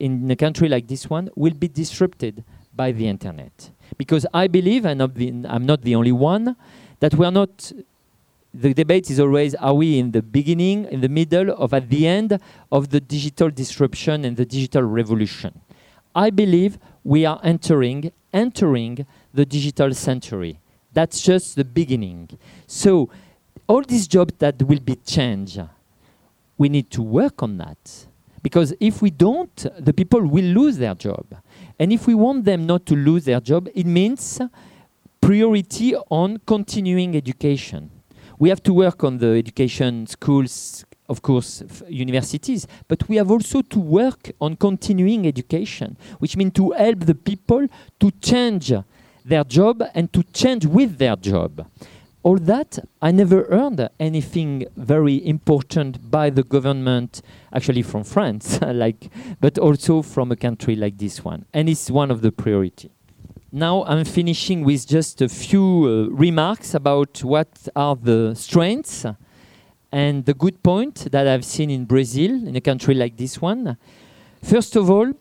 [0.00, 2.44] in a country like this one will be disrupted
[2.74, 3.70] by the internet.
[3.96, 6.56] Because I believe, and I'm not the only one,
[7.00, 7.72] that we are not
[8.54, 12.06] the debate is always are we in the beginning, in the middle, of at the
[12.06, 12.40] end
[12.72, 15.60] of the digital disruption and the digital revolution.
[16.14, 20.60] I believe we are entering entering the digital century.
[20.92, 22.38] That's just the beginning.
[22.66, 23.10] So
[23.66, 25.60] all these jobs that will be changed,
[26.56, 28.06] we need to work on that.
[28.42, 31.26] Because if we don't, the people will lose their job.
[31.78, 34.40] And if we want them not to lose their job, it means
[35.28, 37.90] priority on continuing education.
[38.38, 43.60] We have to work on the education schools, of course, universities, but we have also
[43.60, 47.66] to work on continuing education, which means to help the people
[48.00, 48.72] to change
[49.22, 51.68] their job and to change with their job.
[52.22, 57.20] All that, I never heard anything very important by the government,
[57.52, 59.10] actually from France, like,
[59.42, 61.44] but also from a country like this one.
[61.52, 62.92] And it's one of the priority.
[63.50, 65.64] Now I'm finishing with just a few
[66.10, 69.06] uh, remarks about what are the strengths
[69.90, 73.78] and the good point that I've seen in Brazil, in a country like this one.
[74.42, 75.14] First of all,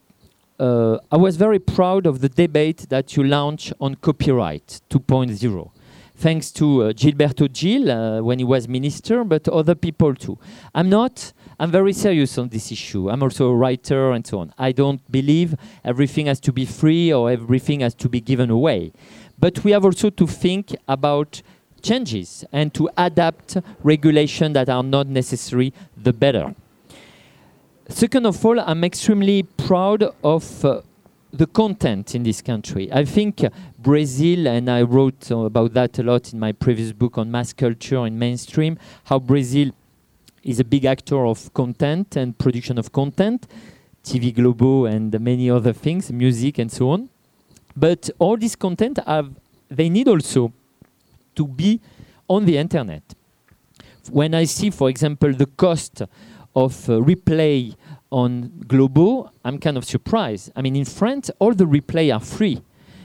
[0.60, 5.72] uh, I was very proud of the debate that you launched on copyright 2.0
[6.18, 10.38] thanks to uh, Gilberto Gil uh, when he was minister, but other people too.
[10.74, 11.32] I'm not.
[11.60, 13.10] I'm very serious on this issue.
[13.10, 14.54] I'm also a writer and so on.
[14.60, 18.92] I don't believe everything has to be free or everything has to be given away.
[19.40, 21.42] But we have also to think about
[21.82, 26.54] changes and to adapt regulation that are not necessary the better.
[27.90, 30.82] Second of all, I'm extremely proud of uh,
[31.32, 32.92] the content in this country.
[32.92, 33.44] I think
[33.80, 37.54] Brazil, and I wrote uh, about that a lot in my previous book on mass
[37.54, 39.72] culture and mainstream, how Brazil
[40.48, 43.46] is a big actor of content and production of content,
[44.04, 47.10] TV Globo and many other things, music and so on.
[47.76, 49.30] But all this content have
[49.70, 50.54] they need also
[51.36, 51.82] to be
[52.30, 53.04] on the internet.
[54.10, 56.02] When I see, for example, the cost
[56.56, 57.76] of uh, replay
[58.10, 60.54] on Globo, I'm kind of surprised.
[60.56, 62.62] I mean, in France, all the replay are free.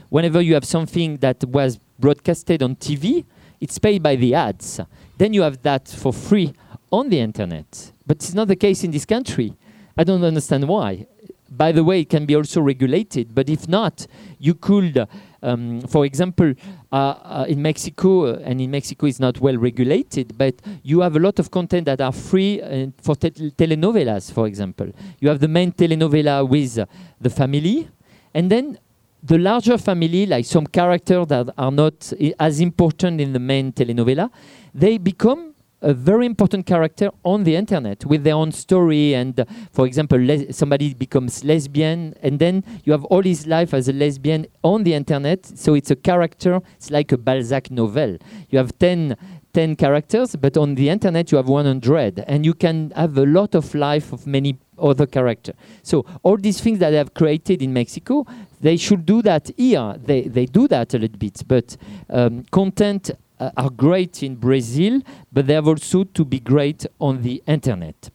[0.07, 3.25] Whenever you have something that was broadcasted on TV,
[3.59, 4.79] it's paid by the ads.
[5.17, 6.53] Then you have that for free
[6.93, 7.91] on the internet.
[8.05, 9.55] But it's not the case in this country.
[9.97, 11.07] I don't understand why.
[11.49, 14.07] By the way, it can be also regulated, but if not,
[14.39, 15.07] you could,
[15.41, 16.53] um, for example,
[16.91, 21.15] uh, uh, in Mexico, uh, and in Mexico it's not well regulated, but you have
[21.15, 24.87] a lot of content that are free uh, for te telenovelas, for example.
[25.19, 26.79] You have the main telenovela with
[27.21, 27.87] the family,
[28.33, 28.79] and then
[29.21, 34.29] the larger family, like some characters that are not as important in the main telenovela,
[34.73, 35.52] they become
[35.83, 39.13] a very important character on the internet with their own story.
[39.13, 40.19] And for example,
[40.51, 44.93] somebody becomes lesbian, and then you have all his life as a lesbian on the
[44.93, 45.45] internet.
[45.45, 46.61] So it's a character.
[46.77, 48.17] It's like a Balzac novel.
[48.49, 49.15] You have 10
[49.53, 53.53] 10 characters, but on the internet you have 100, and you can have a lot
[53.53, 55.53] of life of many other characters.
[55.83, 58.25] So all these things that they have created in Mexico,
[58.61, 59.95] they should do that here.
[60.03, 61.77] They, they do that a little bit, but
[62.09, 67.21] um, content uh, are great in Brazil, but they have also to be great on
[67.21, 68.09] the internet.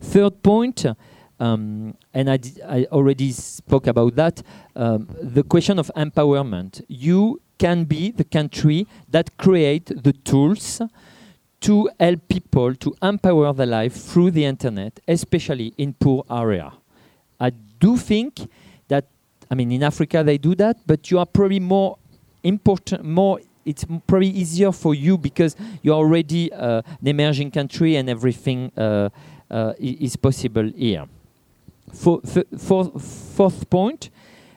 [0.00, 0.84] Third point,
[1.38, 4.42] um, and I, I, already spoke about that,
[4.76, 6.82] um, the question of empowerment.
[6.88, 10.80] You can be the country that create the tools
[11.60, 16.72] to help people to empower their life through the internet, especially in poor area.
[17.38, 18.48] I do think
[18.88, 19.06] that,
[19.50, 21.98] I mean, in Africa they do that, but you are probably more
[22.42, 28.08] important, more it's probably easier for you because you're already uh, an emerging country and
[28.08, 29.08] everything uh,
[29.50, 31.06] uh, is possible here.
[31.92, 32.20] For,
[32.58, 34.10] for, fourth point,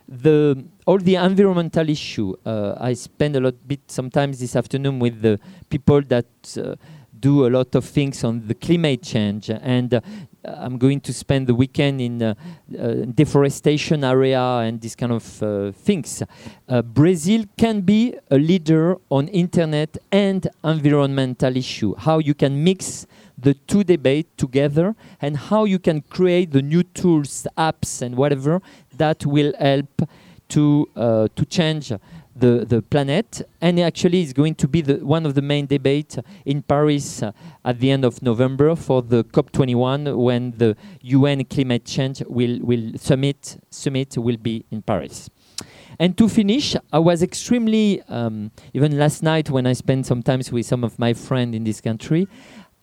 [0.08, 2.36] the all the environmental issue.
[2.46, 5.40] Uh, I spend a lot bit sometimes this afternoon with the
[5.70, 6.26] people that
[6.58, 6.76] uh,
[7.20, 10.02] do a lot of things on the climate change and uh,
[10.48, 12.36] I'm going to spend the weekend in uh,
[12.78, 16.24] uh, deforestation area and this kind of uh, things.
[16.84, 21.96] Brazil can be a leader on internet and environmental issue.
[21.96, 23.06] How you can mix
[23.38, 28.62] the two debate together and how you can create the new tools, apps, and whatever
[28.98, 30.02] that will help
[30.50, 31.92] to to change
[32.36, 33.42] the, the planet.
[33.62, 37.32] And actually, it's going to be the, one of the main debates in Paris uh,
[37.64, 42.98] at the end of November for the COP21 when the UN climate change will, will
[42.98, 45.30] summit, summit will be in Paris.
[45.98, 50.42] And to finish, I was extremely, um, even last night when I spent some time
[50.52, 52.28] with some of my friends in this country,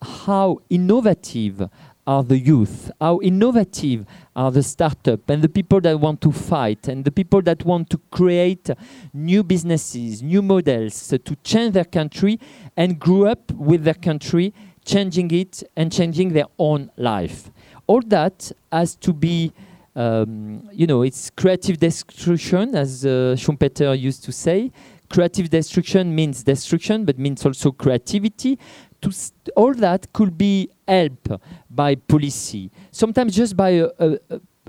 [0.00, 1.68] how innovative
[2.06, 6.88] are the youth, how innovative are the startup and the people that want to fight
[6.88, 8.70] and the people that want to create
[9.12, 12.40] new businesses, new models to change their country
[12.76, 14.52] and grow up with their country,
[14.84, 17.50] changing it and changing their own life.
[17.86, 19.52] All that has to be,
[19.94, 24.72] um, you know, it's creative destruction, as uh, Schumpeter used to say.
[25.08, 28.58] Creative destruction means destruction, but means also creativity
[29.02, 29.12] to
[29.56, 31.28] all that could be helped
[31.70, 34.18] by policy, sometimes just by a, a,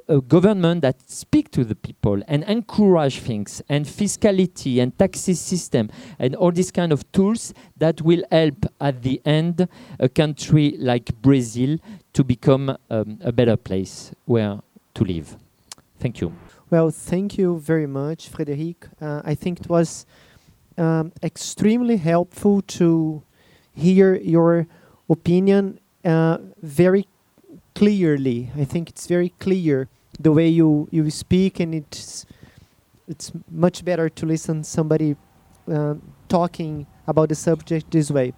[0.08, 5.90] a government that speak to the people and encourage things and fiscality and taxes system
[6.20, 9.68] and all these kind of tools that will help at the end
[10.00, 11.78] a country like Brazil
[12.14, 14.60] to become um, a better place where
[14.94, 15.36] to live.
[16.00, 16.34] Thank you.
[16.70, 18.88] Well, thank you very much, Frederic.
[19.00, 20.06] Uh, I think it was
[20.78, 23.24] um, extremely helpful to
[23.74, 24.68] hear your
[25.10, 27.08] opinion uh, very
[27.76, 28.52] clearly.
[28.58, 29.88] I think it's very clear
[30.20, 32.26] the way you, you speak, and it's
[33.08, 35.16] it's much better to listen somebody
[35.72, 35.96] uh,
[36.30, 38.34] talking about the subject this way.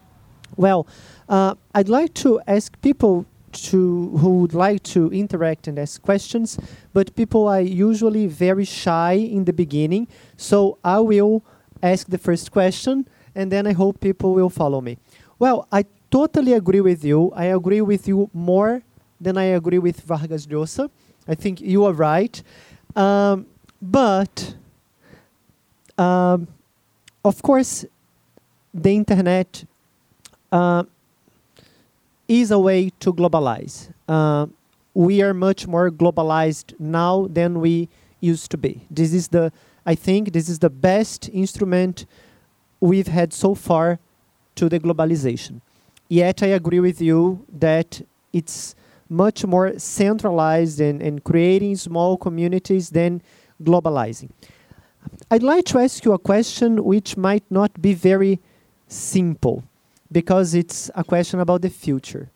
[0.57, 0.88] Well,
[1.30, 6.57] uh, I'd like to ask people to who would like to interact and ask questions,
[6.93, 10.07] but people are usually very shy in the beginning.
[10.36, 11.43] So I will
[11.82, 14.97] ask the first question, and then I hope people will follow me.
[15.39, 15.86] Well, I
[16.16, 17.30] totally agree with you.
[17.36, 18.82] I agree with you more
[19.20, 20.89] than I agree with Vargas Llosa.
[21.28, 22.41] I think you are right.
[22.95, 23.45] Um,
[23.82, 24.55] but,
[25.97, 26.47] um,
[27.26, 27.84] of course,
[28.74, 29.66] the internet
[30.53, 30.84] uh,
[32.30, 33.91] is a way to globalize.
[34.07, 34.47] Uh,
[34.93, 37.89] we are much more globalized now than we
[38.22, 38.88] used to be.
[38.89, 39.51] This is the,
[39.86, 42.05] I think, this is the best instrument
[42.80, 43.99] we've had so far
[44.55, 45.59] to the globalization.
[46.08, 48.01] Yet I agree with you that
[48.32, 48.76] it's
[49.10, 53.22] much more centralized and, and creating small communities than
[53.64, 54.30] globalizing.
[55.30, 58.39] I'd like to ask you a question which might not be very
[58.88, 59.64] simple
[60.12, 62.30] because it's a question about the future.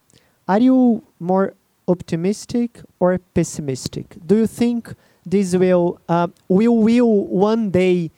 [0.48, 1.54] Are you more
[1.88, 4.16] optimistic or pessimistic?
[4.26, 4.94] Do you think
[5.26, 8.12] this will uh, will will one day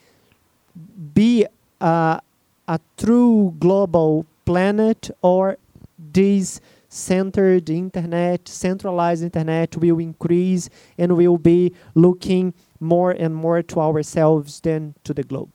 [1.13, 1.45] be
[1.79, 2.19] uh,
[2.67, 5.57] a true global planet or
[5.97, 13.79] this centered internet, centralized internet will increase and will be looking more and more to
[13.79, 15.49] ourselves than to the globe?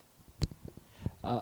[1.22, 1.40] Uh,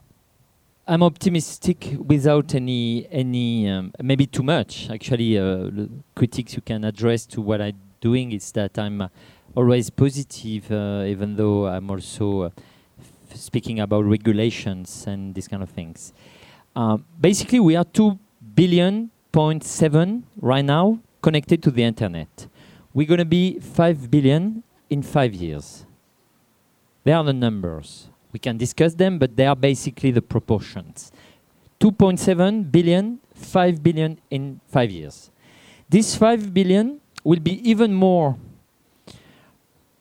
[0.87, 4.91] I'm optimistic without any any um, maybe too much.
[4.91, 5.71] Actually, uh,
[6.15, 9.09] critics you can address to what I'm doing is that I'm uh,
[9.55, 12.51] always positive, uh, even though I'm also uh,
[13.35, 16.13] speaking about regulations and these kind of things.
[16.75, 18.19] Uh, basically, we are two
[18.55, 22.47] billion point seven right now connected to the internet.
[22.93, 25.87] We're going to be five billion in five years.
[27.05, 28.09] They are the numbers.
[28.33, 31.13] We can discuss them, but they are basically the proportions.
[31.81, 35.31] 2.7 billion, 5 billion in five years.
[35.89, 38.37] This 5 billion will be even more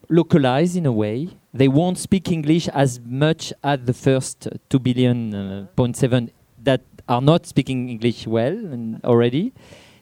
[0.10, 1.30] localized in a way.
[1.54, 6.30] They won't speak English as much as the first 2 billion, uh, 0.7
[6.64, 8.58] that are not speaking English well
[9.04, 9.54] already.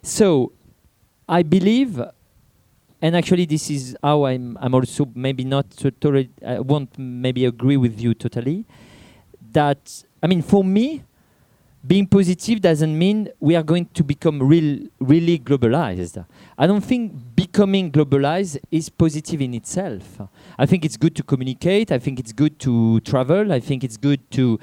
[0.03, 0.51] So
[1.27, 2.01] I believe,
[3.01, 7.77] and actually this is how I'm, I'm also maybe not totally, I won't maybe agree
[7.77, 8.65] with you totally,
[9.51, 11.03] that, I mean, for me,
[11.85, 16.23] being positive doesn't mean we are going to become real, really globalized.
[16.55, 20.21] I don't think becoming globalized is positive in itself.
[20.59, 21.91] I think it's good to communicate.
[21.91, 23.51] I think it's good to travel.
[23.51, 24.59] I think it's good to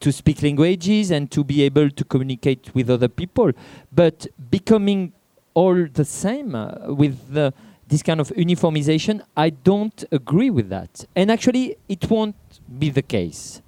[0.00, 3.52] to speak languages and to be able to communicate with other people.
[3.92, 5.12] But becoming
[5.54, 7.52] all the same uh, with the,
[7.88, 11.04] this kind of uniformization, I don't agree with that.
[11.16, 12.36] And actually, it won't
[12.78, 13.60] be the case.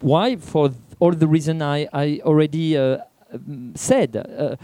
[0.00, 0.36] Why?
[0.36, 2.98] For all the reason I, I already uh,
[3.74, 4.56] said, uh,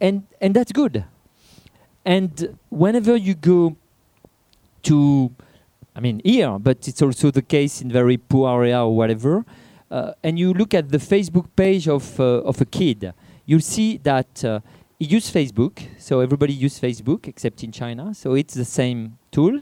[0.00, 1.04] and and that's good.
[2.04, 3.76] And whenever you go
[4.82, 5.30] to,
[5.96, 9.44] I mean here, but it's also the case in very poor area or whatever,
[10.22, 13.12] and you look at the Facebook page of uh, of a kid,
[13.46, 14.60] you'll see that uh,
[14.98, 15.76] he uses Facebook.
[15.98, 18.14] So everybody uses Facebook except in China.
[18.14, 19.60] So it's the same tool,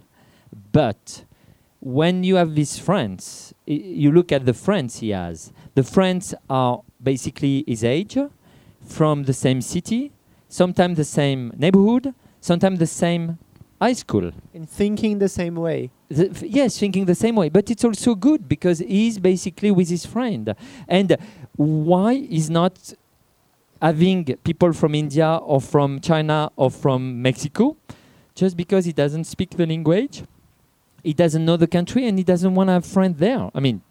[0.72, 1.24] but
[1.80, 5.52] when you have these friends, you look at the friends he has.
[5.74, 8.16] The friends are basically his age,
[8.86, 10.12] from the same city,
[10.48, 13.38] sometimes the same neighborhood, sometimes the same
[13.80, 14.30] high school.
[14.54, 15.90] And thinking the same way.
[16.16, 17.48] The yes, thinking the same way.
[17.48, 20.54] But it's also good because he's basically with his friend.
[20.88, 21.16] And
[21.56, 22.92] why is not
[23.80, 27.76] having people from India or from China or from Mexico?
[28.34, 30.22] Just because he doesn't speak the language?
[31.02, 33.50] he doesn't know the country and he doesn't want to have friends there.
[33.54, 33.82] I mean,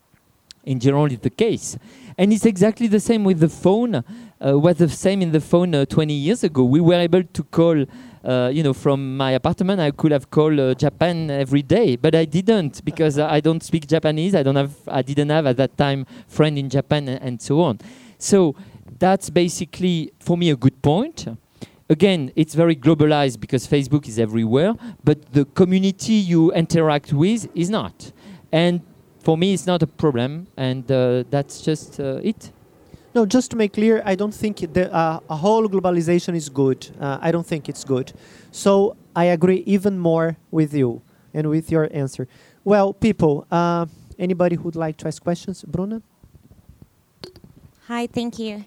[0.63, 1.77] in general, it's the case.
[2.17, 3.95] And it's exactly the same with the phone.
[3.95, 6.63] Uh, was the same in the phone uh, 20 years ago.
[6.63, 7.85] We were able to call,
[8.23, 9.79] uh, you know, from my apartment.
[9.79, 13.87] I could have called uh, Japan every day, but I didn't because I don't speak
[13.87, 14.35] Japanese.
[14.35, 17.61] I don't have, I didn't have at that time friend in Japan and, and so
[17.61, 17.79] on.
[18.17, 18.55] So
[18.99, 21.27] that's basically for me a good point
[21.91, 27.69] again, it's very globalized because Facebook is everywhere, but the community you interact with is
[27.69, 28.13] not.
[28.51, 28.81] And
[29.19, 32.51] for me, it's not a problem, and uh, that's just uh, it.
[33.13, 36.89] No, just to make clear, I don't think the, uh, a whole globalization is good.
[36.99, 38.13] Uh, I don't think it's good.
[38.51, 41.01] So I agree even more with you
[41.33, 42.27] and with your answer.
[42.63, 43.87] Well, people, uh,
[44.17, 45.63] anybody who'd like to ask questions?
[45.63, 46.01] Bruna?
[47.87, 48.65] Hi, thank you.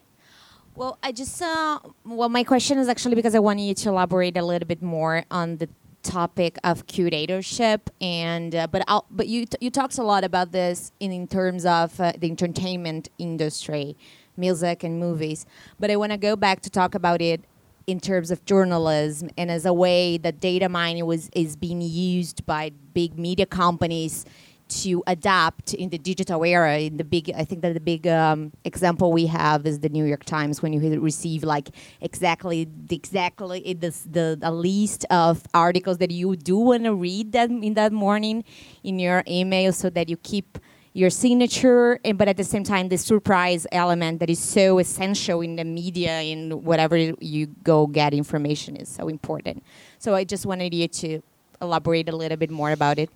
[0.74, 4.36] Well, I just uh, well, my question is actually because I want you to elaborate
[4.36, 5.68] a little bit more on the
[6.03, 10.92] topic of curatorship and uh, but I'll, but you you talked a lot about this
[11.01, 13.97] in, in terms of uh, the entertainment industry,
[14.37, 15.47] music and movies.
[15.78, 17.45] But I want to go back to talk about it
[17.87, 22.47] in terms of journalism and as a way that data mining was is being used
[22.47, 24.24] by big media companies
[24.66, 26.78] to adapt in the digital era.
[26.78, 30.07] In the big, I think that the big um, example we have is the New
[30.07, 31.68] York Times when you receive like
[32.01, 37.32] exactly the, exactly the the, the list of articles that you do want to read
[37.32, 38.43] that in that morning
[38.82, 40.59] in your email, so that you keep
[40.94, 45.42] your signature, and, but at the same time, the surprise element that is so essential
[45.42, 49.62] in the media in whatever you go get information is so important.
[49.98, 51.20] So I just wanted you to
[51.60, 53.10] elaborate a little bit more about it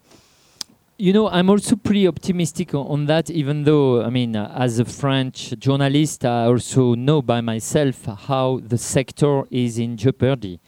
[1.00, 4.80] you know, I'm also pretty optimistic on, on that, even though, I mean, uh, as
[4.80, 10.58] a French journalist, I also know by myself how the sector is in jeopardy.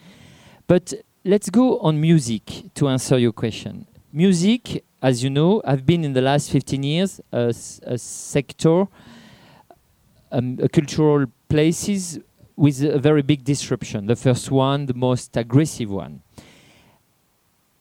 [0.69, 3.87] But let's go on music to answer your question.
[4.13, 7.55] Music, as you know, have been in the last 15 years a,
[7.85, 8.87] a sector,
[10.33, 12.19] um, a cultural places
[12.57, 14.07] with a very big disruption.
[14.07, 16.23] The first one, the most aggressive one.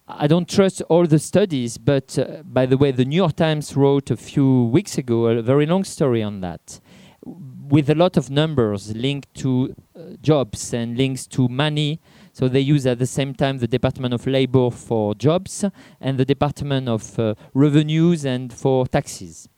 [0.07, 3.75] I don't trust all the studies, but uh, by the way, the New York Times
[3.75, 6.79] wrote a few weeks ago a very long story on that,
[7.25, 11.99] with a lot of numbers linked to uh, jobs and links to money.
[12.39, 15.65] So they use at the same time the Department of Labor for jobs
[15.99, 19.49] and the Department of uh, Revenues and for taxes.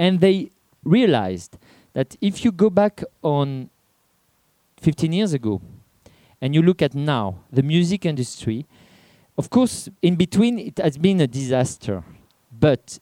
[0.00, 0.50] And they
[0.82, 1.56] realized
[1.92, 3.70] that if you go back on
[4.78, 5.62] 15 years ago
[6.40, 8.66] and you look at now, the music industry,
[9.38, 12.02] of course, in between, it has been a disaster.
[12.50, 12.98] But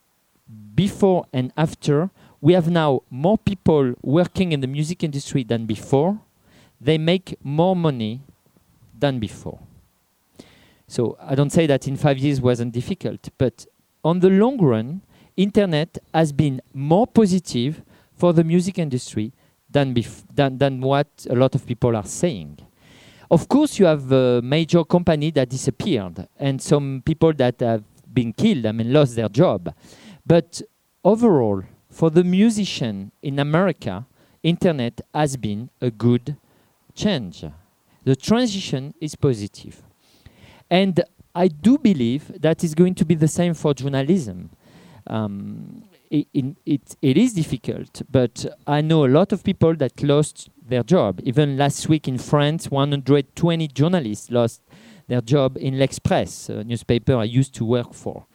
[0.75, 2.11] before and after,
[2.43, 6.21] we have now more people working in the music industry than before.
[6.79, 8.21] They make more money
[9.03, 9.59] than before.
[10.87, 13.67] So I don't say that in five years wasn't difficult, but
[14.05, 15.03] on the long run,
[15.37, 17.83] internet has been more positive
[18.15, 19.33] for the music industry
[19.69, 19.95] than,
[20.33, 22.59] than, than what a lot of people are saying.
[23.31, 28.33] Of course, you have a major company that disappeared and some people that have been
[28.33, 29.75] killed, I mean, lost their job.
[30.25, 30.63] But
[31.03, 34.07] overall, for the musician in America,
[34.43, 36.37] internet has been a good
[36.95, 37.45] change.
[38.05, 39.83] The transition is positive.
[40.71, 41.03] And
[41.35, 44.51] I do believe that is going to be the same for journalism.
[45.07, 50.03] Um, i- in, it, it is difficult, but I know a lot of people that
[50.03, 51.21] lost their job.
[51.25, 54.63] Even last week in France, 120 journalists lost
[55.09, 58.27] their job in L'Express, a newspaper I used to work for.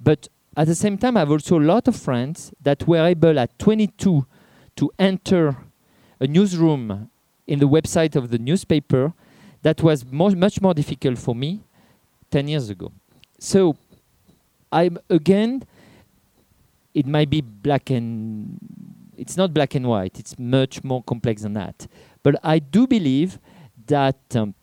[0.00, 3.38] But at the same time, I have also a lot of friends that were able
[3.38, 4.26] at 22
[4.76, 5.56] to enter
[6.20, 7.08] a newsroom
[7.46, 9.12] in the website of the newspaper
[9.62, 11.60] that was mo- much more difficult for me
[12.30, 12.92] 10 years ago.
[13.38, 13.76] So,
[14.70, 15.64] I'm again,
[16.94, 18.58] it might be black and
[19.16, 21.86] it's not black and white, it's much more complex than that.
[22.22, 23.38] But I do believe
[23.86, 24.18] that.
[24.34, 24.54] Um,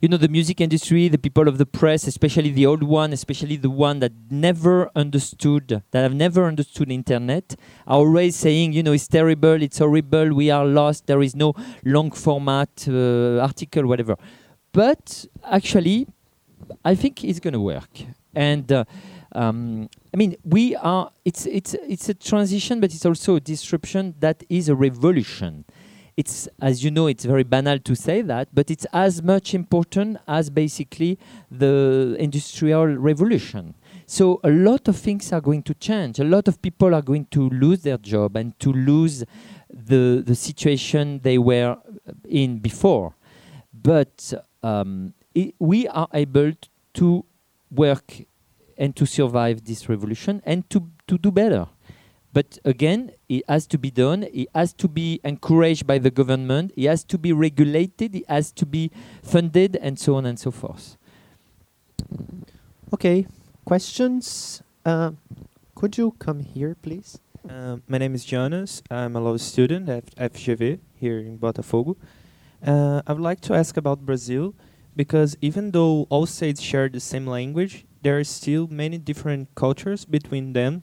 [0.00, 3.56] you know the music industry the people of the press especially the old one especially
[3.56, 7.54] the one that never understood that have never understood internet
[7.86, 11.54] are always saying you know it's terrible it's horrible we are lost there is no
[11.84, 14.16] long format uh, article whatever
[14.72, 16.06] but actually
[16.84, 17.90] i think it's going to work
[18.34, 18.84] and uh,
[19.32, 21.12] um, I mean, we are.
[21.24, 25.64] It's it's it's a transition, but it's also a disruption that is a revolution
[26.16, 30.18] it's as you know it's very banal to say that but it's as much important
[30.26, 31.18] as basically
[31.50, 33.74] the industrial revolution.
[34.06, 36.18] So a lot of things are going to change.
[36.18, 39.24] A lot of people are going to lose their job and to lose
[39.72, 41.76] the the situation they were
[42.28, 43.14] in before.
[43.72, 44.32] But
[44.62, 46.52] um, i we are able
[46.94, 47.24] to
[47.70, 48.22] work
[48.76, 51.66] and to survive this revolution and to to do better
[52.32, 54.22] but again, it has to be done.
[54.32, 56.72] It has to be encouraged by the government.
[56.76, 58.14] It has to be regulated.
[58.14, 58.90] It has to be
[59.22, 60.96] funded, and so on and so forth.
[62.92, 63.26] Okay,
[63.64, 64.62] questions?
[64.84, 65.12] Uh,
[65.74, 67.18] could you come here, please?
[67.48, 68.82] Um, my name is Jonas.
[68.90, 71.96] I'm a law student at FGV here in Botafogo.
[72.64, 74.54] Uh, I would like to ask about Brazil
[74.94, 80.04] because even though all states share the same language, there are still many different cultures
[80.04, 80.82] between them.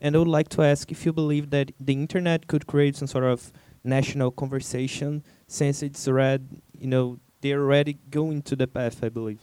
[0.00, 3.08] And I would like to ask if you believe that the internet could create some
[3.08, 3.52] sort of
[3.84, 6.44] national conversation since it's already,
[6.78, 9.40] you know, they're already going to the path, I believe.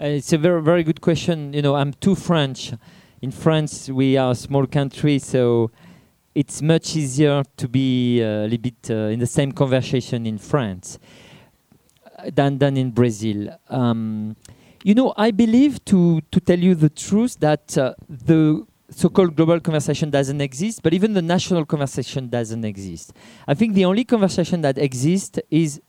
[0.00, 1.52] Uh, it's a very, very good question.
[1.52, 2.72] You know, I'm too French.
[3.22, 5.70] In France, we are a small country, so
[6.34, 10.38] it's much easier to be uh, a little bit uh, in the same conversation in
[10.38, 10.98] France
[12.18, 13.54] uh, than than in Brazil.
[13.68, 14.36] Um,
[14.82, 19.60] you know, I believe to to tell you the truth that uh, the so-called global
[19.60, 23.12] conversation doesn't exist, but even the national conversation doesn't exist.
[23.46, 25.80] I think the only conversation that exists is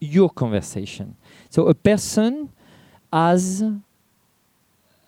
[0.00, 1.16] your conversation.
[1.50, 2.50] So a person
[3.12, 3.64] as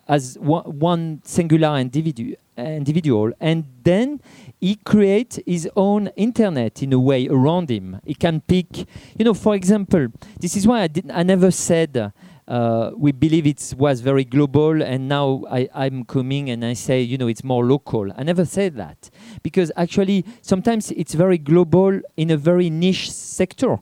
[0.06, 4.20] as one, singular individu- individual and then
[4.60, 8.86] he creates his own internet in a way around him he can pick
[9.18, 10.06] you know for example
[10.38, 12.12] this is why i didn't i never said
[12.48, 17.00] uh, we believe it was very global and now I, i'm coming and i say
[17.00, 19.10] you know it's more local i never said that
[19.42, 23.78] because actually sometimes it's very global in a very niche sector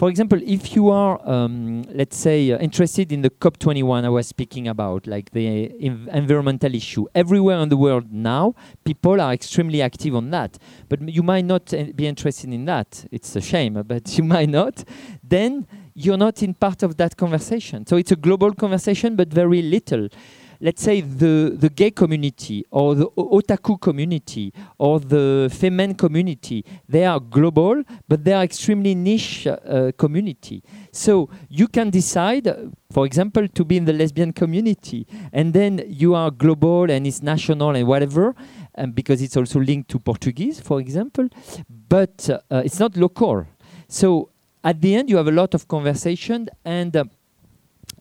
[0.00, 4.26] for example, if you are, um, let's say, uh, interested in the COP21 I was
[4.26, 9.82] speaking about, like the env- environmental issue, everywhere in the world now, people are extremely
[9.82, 10.56] active on that.
[10.88, 13.04] But you might not uh, be interested in that.
[13.12, 14.84] It's a shame, uh, but you might not.
[15.22, 17.86] Then you're not in part of that conversation.
[17.86, 20.08] So it's a global conversation, but very little.
[20.62, 27.06] Let's say the the gay community or the otaku community or the femen community they
[27.06, 30.62] are global but they are extremely niche uh, community.
[30.92, 32.46] So you can decide
[32.92, 37.22] for example to be in the lesbian community and then you are global and it's
[37.22, 38.34] national and whatever
[38.76, 41.26] um, because it's also linked to portuguese for example
[41.88, 43.46] but uh, it's not local.
[43.88, 44.28] So
[44.62, 47.04] at the end you have a lot of conversation and uh,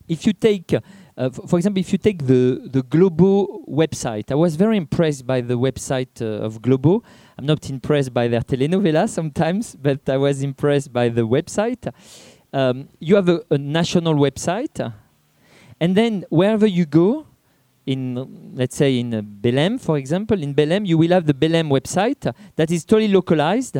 [0.07, 0.73] if you take
[1.19, 5.41] uh, for example, if you take the the Globo website, I was very impressed by
[5.41, 7.03] the website uh, of Globo.
[7.38, 11.91] I'm not impressed by their telenovela sometimes, but I was impressed by the website.
[12.53, 14.94] Um, you have a, a national website,
[15.81, 17.27] and then wherever you go,
[17.86, 21.68] in let's say in uh, Belém, for example, in Belém, you will have the Belém
[21.69, 23.77] website that is totally localized.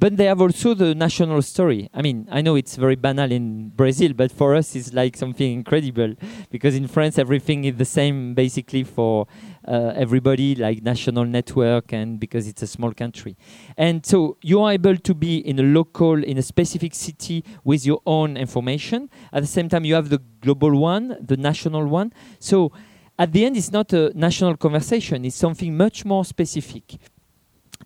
[0.00, 1.90] But they have also the national story.
[1.92, 5.52] I mean, I know it's very banal in Brazil, but for us, it's like something
[5.52, 6.14] incredible
[6.48, 9.26] because in France, everything is the same basically for
[9.68, 13.36] uh, everybody like national network and because it's a small country.
[13.76, 17.84] And so you are able to be in a local, in a specific city with
[17.84, 19.10] your own information.
[19.34, 22.14] At the same time, you have the global one, the national one.
[22.38, 22.72] So
[23.18, 26.96] at the end, it's not a national conversation, it's something much more specific.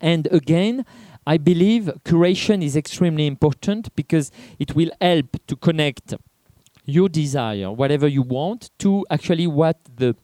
[0.01, 0.85] And again,
[1.27, 6.13] I believe curation is extremely important because it will help to connect
[6.85, 10.15] your desire, whatever you want, to actually what the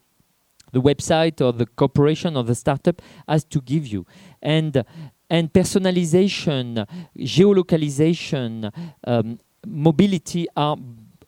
[0.73, 4.05] the website or the corporation or the startup has to give you.
[4.41, 4.83] And
[5.29, 6.85] and personalization,
[7.17, 8.71] geolocalization,
[9.05, 10.77] um, mobility are,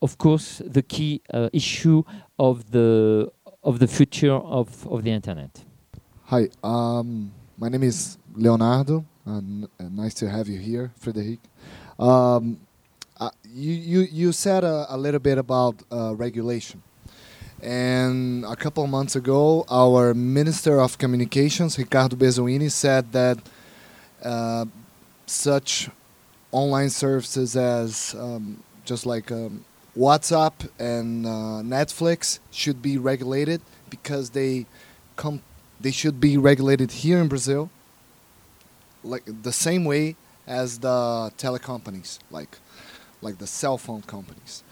[0.02, 2.04] of course, the key uh, issue
[2.38, 3.32] of the
[3.64, 5.64] of the future of, of the internet.
[6.26, 9.06] Hi, um, my name is Leonardo.
[9.26, 9.40] Uh,
[9.80, 11.40] nice to have you here, Frederic.
[11.98, 12.60] Um,
[13.20, 16.84] uh, you, you, you said a, a little bit about uh, regulation.
[17.62, 23.38] And a couple months ago, our Minister of Communications, Ricardo Berzoini, said that
[24.22, 24.66] uh,
[25.26, 25.90] such
[26.52, 29.64] online services as um, just like um,
[29.98, 31.30] WhatsApp and uh,
[31.64, 34.66] Netflix should be regulated because they
[35.16, 35.42] come
[35.80, 37.70] they should be regulated here in Brazil
[39.04, 40.16] like the same way
[40.48, 42.58] as the telecompanies like
[43.22, 44.64] like the cell phone companies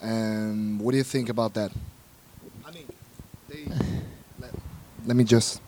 [0.00, 1.72] and what do you think about that
[2.64, 2.86] I mean
[3.48, 3.64] they
[4.38, 4.54] let,
[5.06, 5.60] let me just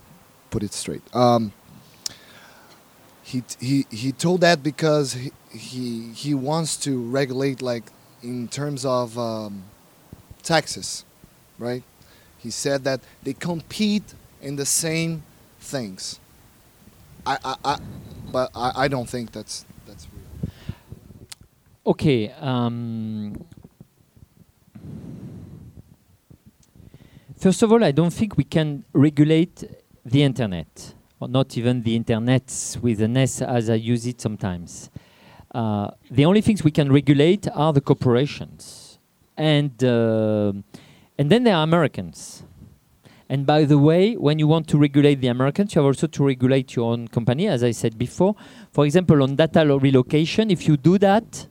[0.49, 1.51] put it straight um,
[3.23, 7.83] he, he he told that because he, he he wants to regulate like
[8.21, 9.63] in terms of um,
[10.43, 11.05] taxes,
[11.59, 11.83] right?
[12.37, 15.23] He said that they compete in the same
[15.59, 16.19] things.
[17.25, 17.79] I,
[18.31, 20.51] but I, I don't think that's that's real.
[21.87, 22.31] Okay.
[22.31, 23.45] Um,
[27.37, 29.63] first of all, I don't think we can regulate
[30.05, 34.89] the internet, or not even the internet with an S as I use it sometimes.
[35.53, 38.99] Uh, the only things we can regulate are the corporations,
[39.37, 40.51] and uh,
[41.17, 42.43] and then there are Americans.
[43.27, 46.23] And by the way, when you want to regulate the Americans, you have also to
[46.23, 48.35] regulate your own company, as I said before.
[48.71, 51.47] For example, on data relocation, if you do that,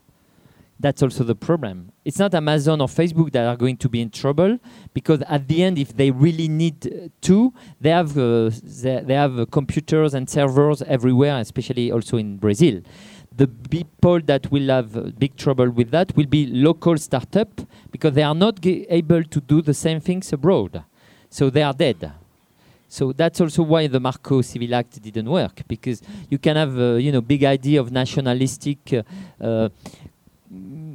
[0.78, 1.90] that's also the problem.
[2.04, 4.58] It's not Amazon or Facebook that are going to be in trouble
[4.92, 9.38] because at the end, if they really need to, they have uh, they, they, have
[9.38, 12.82] uh, computers and servers everywhere, especially also in Brazil
[13.36, 17.60] the people that will have uh, big trouble with that will be local startup
[17.90, 20.84] because they are not able to do the same things abroad.
[21.34, 22.12] So they are dead.
[22.88, 26.00] So that's also why the Marco Civil Act didn't work because
[26.30, 29.02] you can have a uh, you know big idea of nationalistic uh,
[29.44, 29.68] uh,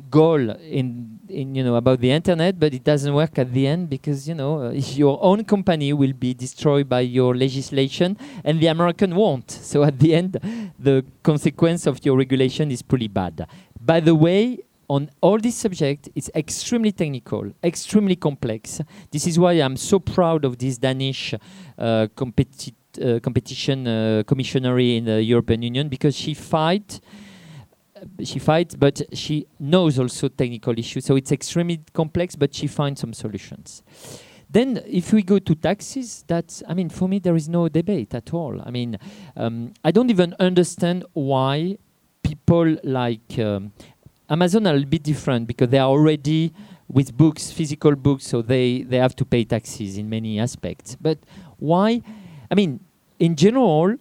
[0.10, 0.50] goal
[0.80, 4.30] in in you know about the internet, but it doesn't work at the end because
[4.30, 9.14] you know uh, your own company will be destroyed by your legislation, and the American
[9.16, 9.52] won't.
[9.52, 10.40] So at the end,
[10.80, 13.46] the consequence of your regulation is pretty bad.
[13.82, 14.60] By the way,
[14.90, 18.82] on all this subject, it's extremely technical, extremely complex.
[19.12, 21.34] This is why I'm so proud of this Danish
[21.78, 27.00] uh, competi uh, competition uh, commissioner in the European Union because she fight
[28.24, 31.06] she fights, but she knows also technical issues.
[31.06, 33.84] So it's extremely complex, but she finds some solutions.
[34.50, 38.16] Then, if we go to taxes, that's, I mean, for me, there is no debate
[38.16, 38.62] at all.
[38.66, 38.98] I mean,
[39.36, 41.78] um, I don't even understand why
[42.24, 43.74] people like um,
[44.30, 46.54] Amazon are a bit different because they are already
[46.88, 50.96] with books, physical books, so they, they have to pay taxes in many aspects.
[51.00, 51.18] But
[51.58, 52.02] why?
[52.50, 52.80] I mean,
[53.20, 53.96] in general,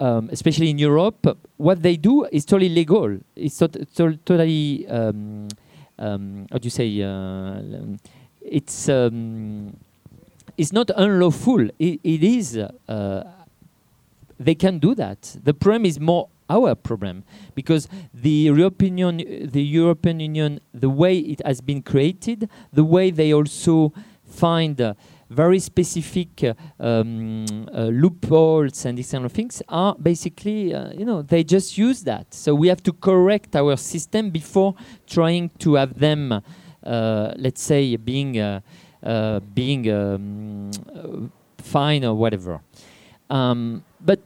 [0.00, 3.18] um, especially in Europe, what they do is totally legal.
[3.34, 5.48] It's to to totally, um,
[5.98, 7.60] um, how do you say, uh,
[8.40, 9.76] it's, um,
[10.56, 11.68] it's not unlawful.
[11.78, 13.24] it, it is, uh,
[14.38, 15.36] they can do that.
[15.42, 21.18] The problem is more our problem because the European Union, the European Union, the way
[21.18, 23.92] it has been created, the way they also
[24.24, 24.94] find uh,
[25.30, 31.04] very specific uh, um, uh, loopholes and these kind of things are basically, uh, you
[31.04, 32.32] know, they just use that.
[32.32, 34.74] So we have to correct our system before
[35.06, 38.60] trying to have them, uh, let's say, being uh,
[39.54, 40.70] being um,
[41.58, 42.60] fine or whatever.
[43.30, 44.20] Um, but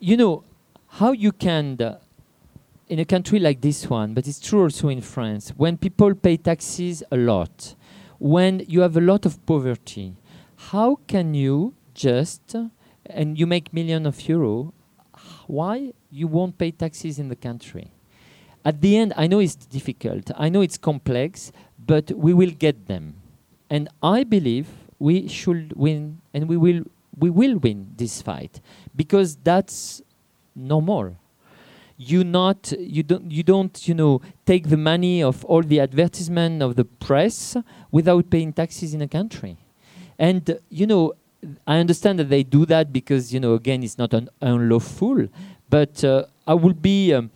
[0.00, 0.44] you know
[0.88, 1.98] how you can uh,
[2.88, 6.36] in a country like this one, but it's true also in France, when people pay
[6.36, 7.74] taxes a lot,
[8.18, 10.14] when you have a lot of poverty,
[10.56, 12.54] how can you just,
[13.06, 14.72] and you make millions of euro,
[15.46, 17.90] why you won't pay taxes in the country?
[18.64, 21.52] At the end, I know it's difficult, I know it's complex,
[21.86, 23.14] but we will get them.
[23.70, 24.68] And I believe,
[24.98, 26.84] we should win, and we will
[27.18, 28.60] we will win this fight
[28.98, 30.02] because that's
[30.54, 31.16] normal.
[31.96, 36.62] You not you don't you don't you know take the money of all the advertisement
[36.62, 37.56] of the press
[37.90, 39.56] without paying taxes in a country,
[40.18, 41.14] and you know
[41.66, 45.28] I understand that they do that because you know again it's not un- unlawful,
[45.70, 47.14] but uh, I would be.
[47.14, 47.30] Um,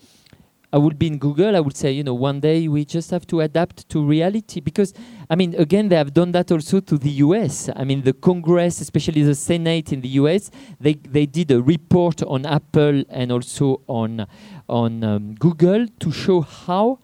[0.73, 3.27] I would be in Google, I would say, you know, one day we just have
[3.27, 4.95] to adapt to reality because,
[5.29, 7.69] I mean, again, they have done that also to the US.
[7.77, 10.51] I mean, the Congress, especially the Senate in the US,
[10.81, 14.27] they, they did a report on Apple and also on,
[14.67, 16.99] on um, Google to show how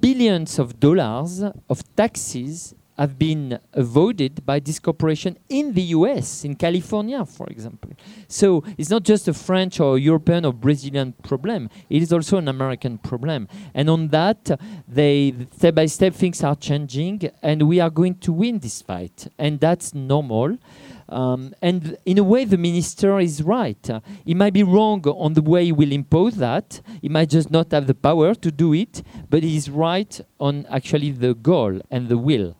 [0.00, 6.54] billions of dollars of taxes have been avoided by this corporation in the US, in
[6.54, 7.90] California, for example.
[8.28, 12.48] So it's not just a French or European or Brazilian problem, it is also an
[12.48, 13.48] American problem.
[13.74, 18.32] And on that, they step by step things are changing, and we are going to
[18.32, 19.28] win this fight.
[19.38, 20.58] And that's normal.
[21.08, 23.90] Um, and in a way, the minister is right.
[23.90, 26.80] Uh, he might be wrong on the way he will impose that.
[27.02, 30.66] He might just not have the power to do it, but he is right on
[30.70, 32.56] actually the goal and the will.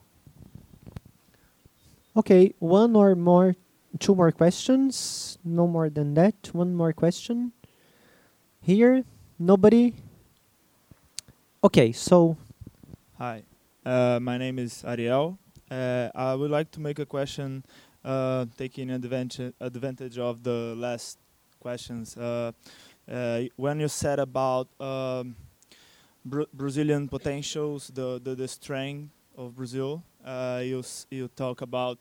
[2.17, 3.57] Okay, one or more,
[3.99, 5.37] two more questions.
[5.45, 6.51] No more than that.
[6.53, 7.53] One more question.
[8.61, 9.03] Here,
[9.39, 9.95] nobody.
[11.63, 12.37] Okay, so
[13.19, 13.43] Hi,
[13.85, 15.39] uh, my name is Ariel.
[15.71, 17.65] Uh, I would like to make a question,
[18.05, 21.19] uh, taking advantage advantage of the last
[21.59, 22.17] questions.
[22.17, 22.53] Uh,
[23.11, 25.37] uh, when you said about um,
[26.25, 30.03] Bra- Brazilian potentials, the, the the strength of Brazil,
[30.63, 31.99] you you talk about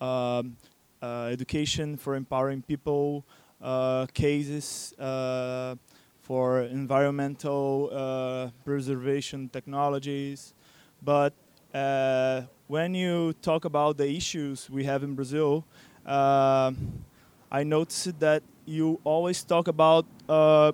[0.00, 0.56] um,
[1.02, 3.24] uh, education for empowering people,
[3.62, 5.74] uh, cases uh,
[6.22, 10.54] for environmental uh, preservation technologies,
[11.02, 11.32] but
[11.74, 15.64] uh, when you talk about the issues we have in Brazil,
[16.04, 16.72] uh,
[17.50, 20.72] I noticed that you always talk about uh,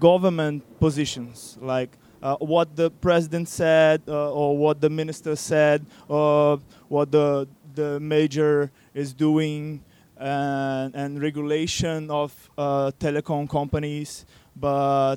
[0.00, 1.90] government positions, like
[2.22, 8.00] uh, what the president said, uh, or what the minister said, or what the the
[8.00, 9.82] major is doing,
[10.18, 14.26] and, and regulation of uh, telecom companies.
[14.56, 15.16] But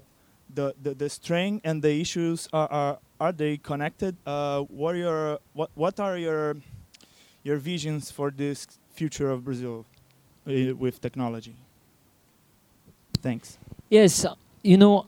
[0.53, 4.15] the, the, the strength and the issues are, are, are they connected?
[4.25, 6.57] Uh, what, are your, what, what are your,
[7.43, 9.85] your visions for this future of Brazil
[10.47, 11.55] uh, with technology?
[13.21, 13.57] Thanks.
[13.89, 14.25] Yes,
[14.61, 15.05] you know,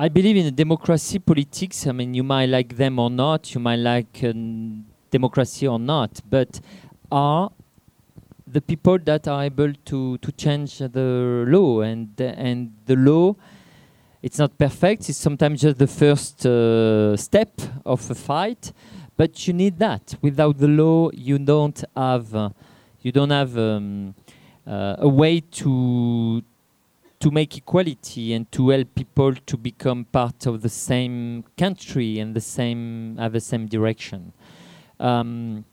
[0.00, 1.84] I believe in democracy politics.
[1.88, 6.20] I mean, you might like them or not, you might like um, democracy or not,
[6.30, 6.60] but
[7.10, 7.50] are
[8.46, 13.34] the people that are able to, to change the law and and the law
[14.22, 18.72] it's not perfect it's sometimes just the first uh, step of a fight
[19.18, 22.48] but you need that without the law you don't have uh,
[23.02, 24.14] you don't have um,
[24.66, 26.42] uh, a way to
[27.20, 32.34] to make equality and to help people to become part of the same country and
[32.34, 34.32] the same have the same direction
[35.00, 35.64] um,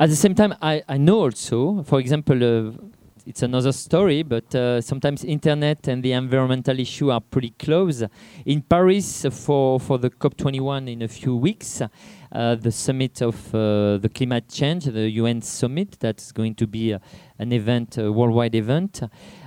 [0.00, 2.70] at the same time, I, I know also, for example, uh,
[3.26, 8.04] it's another story, but uh, sometimes internet and the environmental issue are pretty close.
[8.46, 13.98] In Paris, for, for the COP21 in a few weeks, uh, the summit of uh,
[13.98, 17.00] the climate change, the UN summit, that's going to be uh,
[17.40, 19.02] an event, a worldwide event.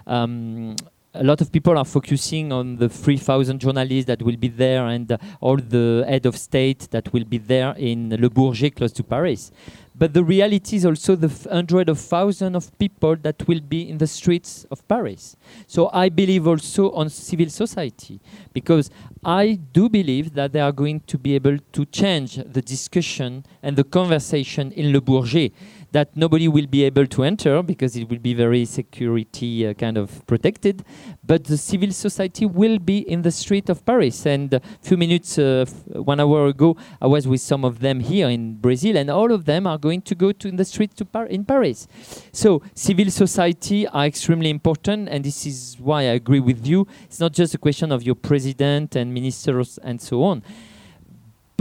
[0.06, 0.76] Um,
[1.14, 5.12] a lot of people are focusing on the 3,000 journalists that will be there and
[5.12, 9.04] uh, all the head of state that will be there in Le Bourget, close to
[9.04, 9.52] Paris.
[9.94, 13.98] But the reality is also the hundred of thousands of people that will be in
[13.98, 15.36] the streets of Paris.
[15.68, 18.22] So I believe also on civil society
[18.54, 18.90] because
[19.24, 23.76] I do believe that they are going to be able to change the discussion and
[23.76, 25.52] the conversation in Le Bourget
[25.92, 29.98] that nobody will be able to enter because it will be very security uh, kind
[29.98, 30.84] of protected.
[31.24, 34.26] But the civil society will be in the street of Paris.
[34.26, 38.30] And a few minutes, uh, one hour ago, I was with some of them here
[38.30, 41.06] in Brazil, and all of them are going to go to in the street to
[41.06, 41.88] Par- in Paris.
[42.32, 46.88] So civil society are extremely important, and this is why I agree with you.
[47.04, 50.44] It's not just a question of your president and ministers and so on.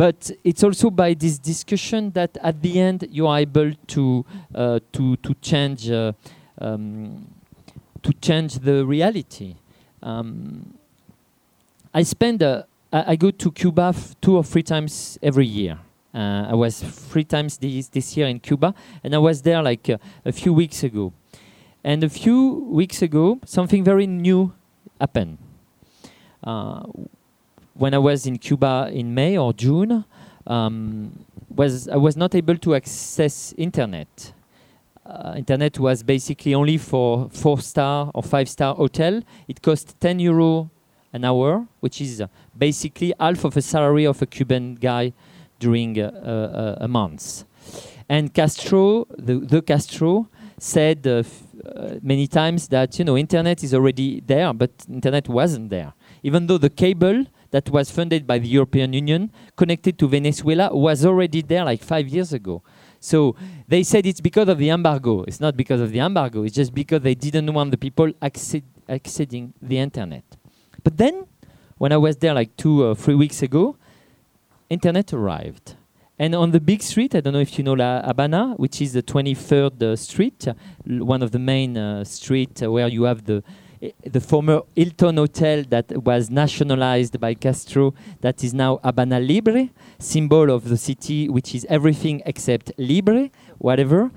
[0.00, 4.24] But it's also by this discussion that at the end you are able to
[4.54, 6.14] uh, to to change uh,
[6.58, 7.26] um,
[8.02, 9.56] to change the reality.
[10.02, 10.72] Um,
[11.92, 15.78] I spend uh, I, go to Cuba two or three times every year.
[16.14, 18.72] Uh, I was three times this this year in Cuba,
[19.04, 21.12] and I was there like uh, a few weeks ago.
[21.84, 24.54] And a few weeks ago, something very new
[24.98, 25.36] happened.
[26.42, 26.84] Uh,
[27.80, 30.04] when I was in Cuba in May or June,
[30.46, 34.34] um, was I was not able to access internet.
[35.06, 39.22] Uh, internet was basically only for four star or five star hotel.
[39.48, 40.70] It cost 10 euro
[41.14, 42.22] an hour, which is
[42.56, 45.14] basically half of a salary of a Cuban guy
[45.58, 47.44] during uh, uh, a month.
[48.10, 50.28] And Castro, the, the Castro,
[50.58, 51.22] said uh,
[51.64, 55.94] uh, many times that you know internet is already there, but internet wasn't there.
[56.22, 61.04] Even though the cable that was funded by the European Union connected to Venezuela was
[61.04, 62.62] already there like five years ago.
[63.00, 63.34] So
[63.66, 65.22] they said it's because of the embargo.
[65.22, 66.42] It's not because of the embargo.
[66.42, 70.24] It's just because they didn't want the people acced- accessing the internet.
[70.84, 71.26] But then,
[71.78, 73.76] when I was there like two or three weeks ago,
[74.68, 75.76] internet arrived.
[76.18, 78.92] And on the big street, I don't know if you know La Rampa, which is
[78.92, 80.52] the 23rd uh, street, uh,
[80.86, 83.42] one of the main uh, uh, where you have the
[84.04, 90.50] the former Hilton Hotel that was nationalized by Castro, that is now Habana Libre, symbol
[90.50, 94.10] of the city, which is everything except libre, whatever.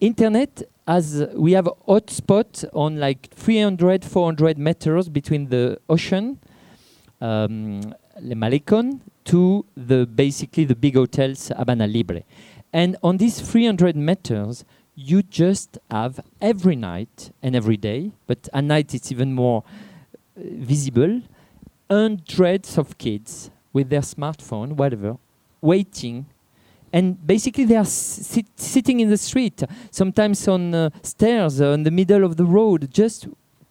[0.00, 6.38] Internet, as we have a hotspot on like 300, 400 meters between the ocean,
[7.20, 7.80] um,
[8.20, 12.22] Le Malecon, to the basically the big hotels Habana Libre.
[12.72, 14.64] And on these 300 meters,
[14.96, 19.62] you just have every night and every day, but at night it's even more
[20.36, 21.20] uh, visible,
[21.90, 25.18] hundreds of kids with their smartphone, whatever,
[25.60, 26.26] waiting.
[26.92, 31.82] And basically, they are sit, sitting in the street, sometimes on uh, stairs, uh, in
[31.82, 33.28] the middle of the road, just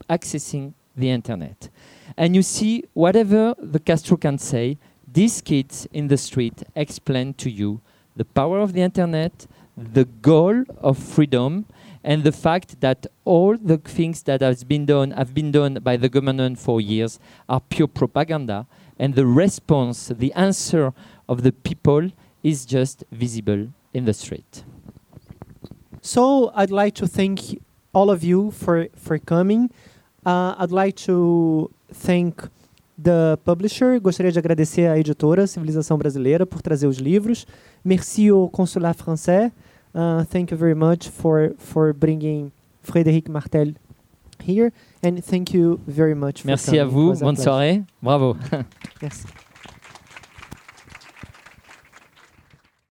[0.07, 1.69] accessing the internet.
[2.15, 4.77] And you see, whatever the Castro can say,
[5.11, 7.81] these kids in the street explain to you
[8.15, 9.47] the power of the internet,
[9.77, 11.65] the goal of freedom,
[12.03, 15.97] and the fact that all the things that has been done have been done by
[15.97, 17.19] the government for years
[17.49, 18.67] are pure propaganda,
[18.99, 20.93] and the response, the answer
[21.27, 22.11] of the people
[22.43, 24.63] is just visible in the street.
[26.01, 27.59] So I'd like to thank
[27.91, 29.71] all of you for for coming.
[30.23, 32.47] Uh, I'd like to thank
[32.97, 33.99] the publisher.
[33.99, 37.45] Gostaria de agradecer à editora Civilização Brasileira por trazer os livros.
[37.83, 39.51] Merci au Consulat Français.
[39.95, 42.51] Uh, thank you very much for for bringing
[42.85, 43.73] Frédéric Martel
[44.43, 46.41] here, and thank you very much.
[46.41, 48.35] For Merci à vous, bonne soirée, bravo.
[49.01, 49.25] Merci.